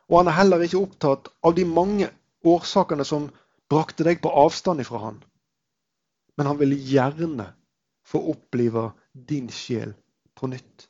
og 0.09 0.17
han 0.19 0.31
er 0.31 0.37
heller 0.39 0.65
ikke 0.65 0.81
opptatt 0.81 1.29
av 1.45 1.53
de 1.55 1.65
mange 1.65 2.09
årsakene 2.43 3.05
som 3.05 3.29
brakte 3.69 4.03
deg 4.07 4.23
på 4.23 4.33
avstand 4.43 4.81
ifra 4.81 5.03
han. 5.05 5.21
Men 6.37 6.49
han 6.51 6.59
vil 6.59 6.75
gjerne 6.77 7.47
få 8.07 8.21
opplive 8.31 8.91
din 9.11 9.49
sjel 9.51 9.93
på 10.37 10.47
nytt. 10.47 10.87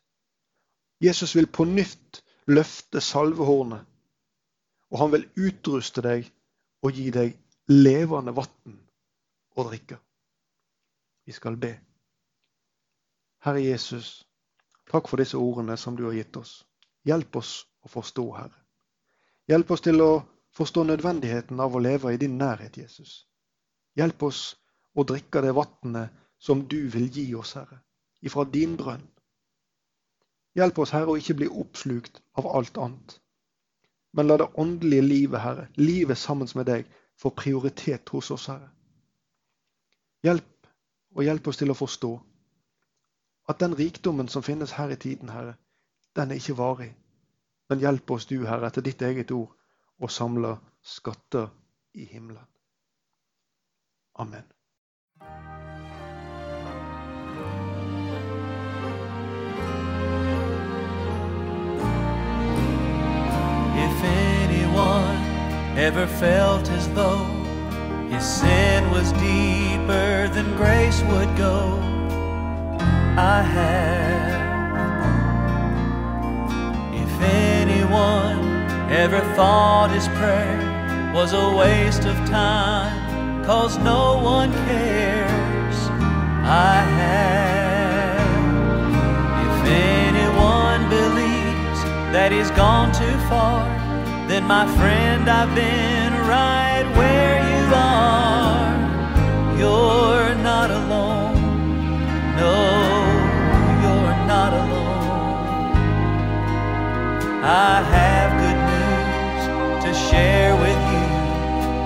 Jesus 0.99 1.35
vil 1.35 1.47
på 1.47 1.65
nytt 1.65 2.21
løfte 2.47 3.01
salvehornet, 3.01 3.85
og 4.91 4.99
han 4.99 5.13
vil 5.13 5.27
utruste 5.35 6.03
deg 6.03 6.27
og 6.83 6.95
gi 6.95 7.09
deg 7.11 7.35
levende 7.71 8.33
vann 8.35 8.77
å 9.57 9.65
drikke. 9.67 9.97
Vi 11.27 11.35
skal 11.35 11.57
be. 11.59 11.73
Herre 13.43 13.61
Jesus, 13.61 14.23
takk 14.89 15.09
for 15.09 15.19
disse 15.21 15.37
ordene 15.37 15.77
som 15.77 15.97
du 15.97 16.05
har 16.07 16.15
gitt 16.15 16.37
oss. 16.39 16.61
Hjelp 17.07 17.35
oss 17.39 17.59
å 17.83 17.91
forstå, 17.91 18.25
Herre. 18.37 18.63
Hjelp 19.47 19.71
oss 19.71 19.83
til 19.83 20.01
å 20.03 20.11
forstå 20.57 20.83
nødvendigheten 20.87 21.59
av 21.63 21.75
å 21.75 21.81
leve 21.83 22.13
i 22.13 22.19
din 22.19 22.37
nærhet, 22.39 22.77
Jesus. 22.79 23.25
Hjelp 23.95 24.23
oss 24.27 24.55
å 24.97 25.05
drikke 25.05 25.43
det 25.45 25.53
vannet 25.55 26.25
som 26.41 26.63
du 26.69 26.79
vil 26.93 27.07
gi 27.13 27.27
oss, 27.37 27.53
Herre, 27.57 27.79
ifra 28.25 28.45
din 28.49 28.75
brønn. 28.79 29.05
Hjelp 30.57 30.79
oss, 30.81 30.93
Herre, 30.95 31.13
å 31.13 31.21
ikke 31.21 31.37
bli 31.37 31.49
oppslukt 31.49 32.21
av 32.37 32.49
alt 32.49 32.77
annet. 32.81 33.19
Men 34.17 34.29
la 34.29 34.39
det 34.41 34.49
åndelige 34.57 35.05
livet, 35.05 35.41
Herre, 35.41 35.67
livet 35.77 36.17
sammen 36.17 36.49
med 36.57 36.65
deg, 36.65 36.87
få 37.17 37.29
prioritet 37.29 38.09
hos 38.09 38.31
oss, 38.33 38.47
Herre. 38.49 38.71
Hjelp 40.25 40.69
og 41.17 41.23
hjelp 41.25 41.47
oss 41.49 41.61
til 41.61 41.73
å 41.73 41.77
forstå 41.77 42.11
at 43.47 43.61
den 43.61 43.77
rikdommen 43.77 44.27
som 44.27 44.43
finnes 44.43 44.73
her 44.77 44.91
i 44.91 44.99
tiden, 44.99 45.29
Herre, 45.29 45.55
den 46.17 46.31
er 46.31 46.41
ikke 46.41 46.57
varig. 46.57 46.91
Men 47.69 47.79
hjelp 47.83 48.11
oss 48.11 48.25
du, 48.25 48.39
Herre, 48.45 48.67
etter 48.67 48.85
ditt 48.85 49.01
eget 49.05 49.31
ord, 49.31 49.53
å 49.97 50.09
samle 50.11 50.57
skatter 50.81 51.49
i 51.93 52.05
himmelen. 52.05 52.45
Amen. 54.17 54.56
If 63.77 64.03
anyone 64.03 65.17
ever 65.77 66.07
felt 66.07 66.69
as 66.69 66.87
though 66.93 67.25
his 68.09 68.23
sin 68.23 68.89
was 68.91 69.11
deeper 69.13 70.27
than 70.33 70.55
grace 70.55 71.01
would 71.03 71.35
go, 71.37 71.79
I 73.17 73.41
have. 73.41 74.37
If 76.93 77.21
anyone 77.21 78.39
ever 78.91 79.19
thought 79.35 79.89
his 79.91 80.07
prayer 80.09 81.11
was 81.13 81.33
a 81.33 81.55
waste 81.55 82.05
of 82.05 82.15
time, 82.29 83.06
cause 83.47 83.77
no 83.77 84.19
one 84.21 84.51
cares, 84.67 85.77
I 86.43 86.83
have. 86.99 88.27
If 89.47 89.57
anyone 90.03 90.81
believes 90.89 91.79
that 92.11 92.33
he's 92.33 92.51
gone 92.51 92.91
too 92.91 93.17
far, 93.29 93.63
then 94.27 94.43
my 94.43 94.65
friend, 94.75 95.29
I've 95.29 95.55
been 95.55 96.11
right 96.27 96.85
where 96.99 97.37
you 97.51 97.63
are. 97.73 98.67
You're 99.57 100.35
not 100.43 100.69
alone. 100.69 101.39
No, 102.41 102.55
you're 103.83 104.17
not 104.33 104.51
alone. 104.63 105.71
I 107.43 107.75
have 107.95 108.29
good 108.43 108.59
news 108.73 109.85
to 109.85 109.91
share. 110.09 110.46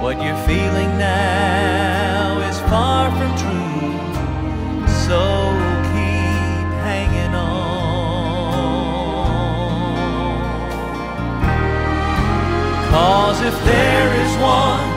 What 0.02 0.18
you're 0.20 0.44
feeling 0.48 0.98
now 0.98 2.40
is 2.50 2.60
far 2.62 3.12
from 3.12 3.32
true. 3.38 4.00
So 5.06 5.22
keep 5.94 6.70
hanging 6.82 7.36
on. 7.36 7.52
Cause 12.90 13.42
if 13.42 13.54
there 13.64 14.10
is 14.26 14.32
one 14.42 14.90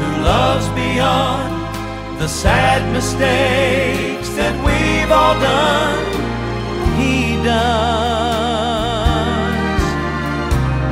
who 0.00 0.10
loves 0.24 0.68
beyond 0.74 2.20
the 2.20 2.28
sad 2.28 2.82
mistakes 2.92 4.28
that 4.36 4.54
we've 4.62 5.10
all 5.10 5.40
done, 5.40 6.04
he 7.00 7.42
does. 7.42 7.64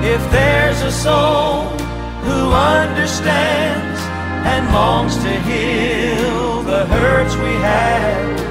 If 0.07 0.23
there's 0.33 0.81
a 0.81 0.91
soul 0.91 1.82
understands 2.53 4.01
and 4.47 4.73
longs 4.73 5.17
to 5.17 5.31
heal 5.49 6.63
the 6.63 6.87
hurts 6.87 7.35
we 7.37 7.55
had, 7.63 8.42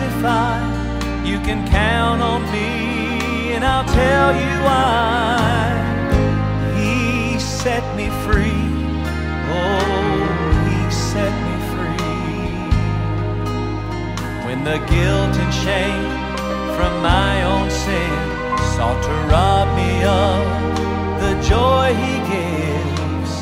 testify, 0.00 0.58
you 1.24 1.38
can 1.40 1.66
count 1.68 2.22
on 2.22 2.42
me, 2.52 3.52
and 3.52 3.62
I'll 3.64 3.84
tell 3.84 4.32
you 4.32 4.52
why. 4.64 5.76
He 6.78 7.38
set 7.38 7.84
me 7.96 8.08
free. 8.24 8.64
Oh, 9.52 10.24
he 10.68 10.90
set 10.90 11.32
me 11.46 11.56
free. 11.72 12.54
When 14.46 14.64
the 14.64 14.78
guilt 14.88 15.34
and 15.44 15.54
shame 15.64 16.10
from 16.76 17.02
my 17.02 17.44
own 17.44 17.68
sin 17.70 18.12
sought 18.74 19.02
to 19.02 19.14
rob 19.30 19.68
me 19.76 19.92
of 20.04 20.40
the 21.22 21.32
joy 21.46 21.92
he 22.04 22.14
gives, 22.34 23.32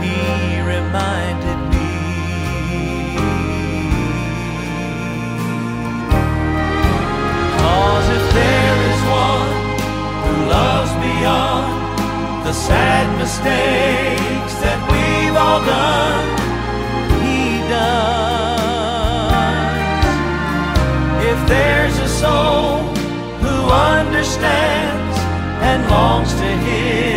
he 0.00 0.60
reminded 0.62 1.63
the 12.44 12.52
sad 12.52 13.06
mistakes 13.18 14.54
that 14.60 14.78
we've 14.92 15.34
all 15.34 15.64
done, 15.64 16.28
he 17.24 17.64
does. 17.72 18.84
If 21.24 21.38
there's 21.48 21.98
a 22.00 22.08
soul 22.22 22.80
who 23.40 23.56
understands 23.72 25.16
and 25.68 25.88
longs 25.88 26.34
to 26.34 26.48
heal 26.64 27.13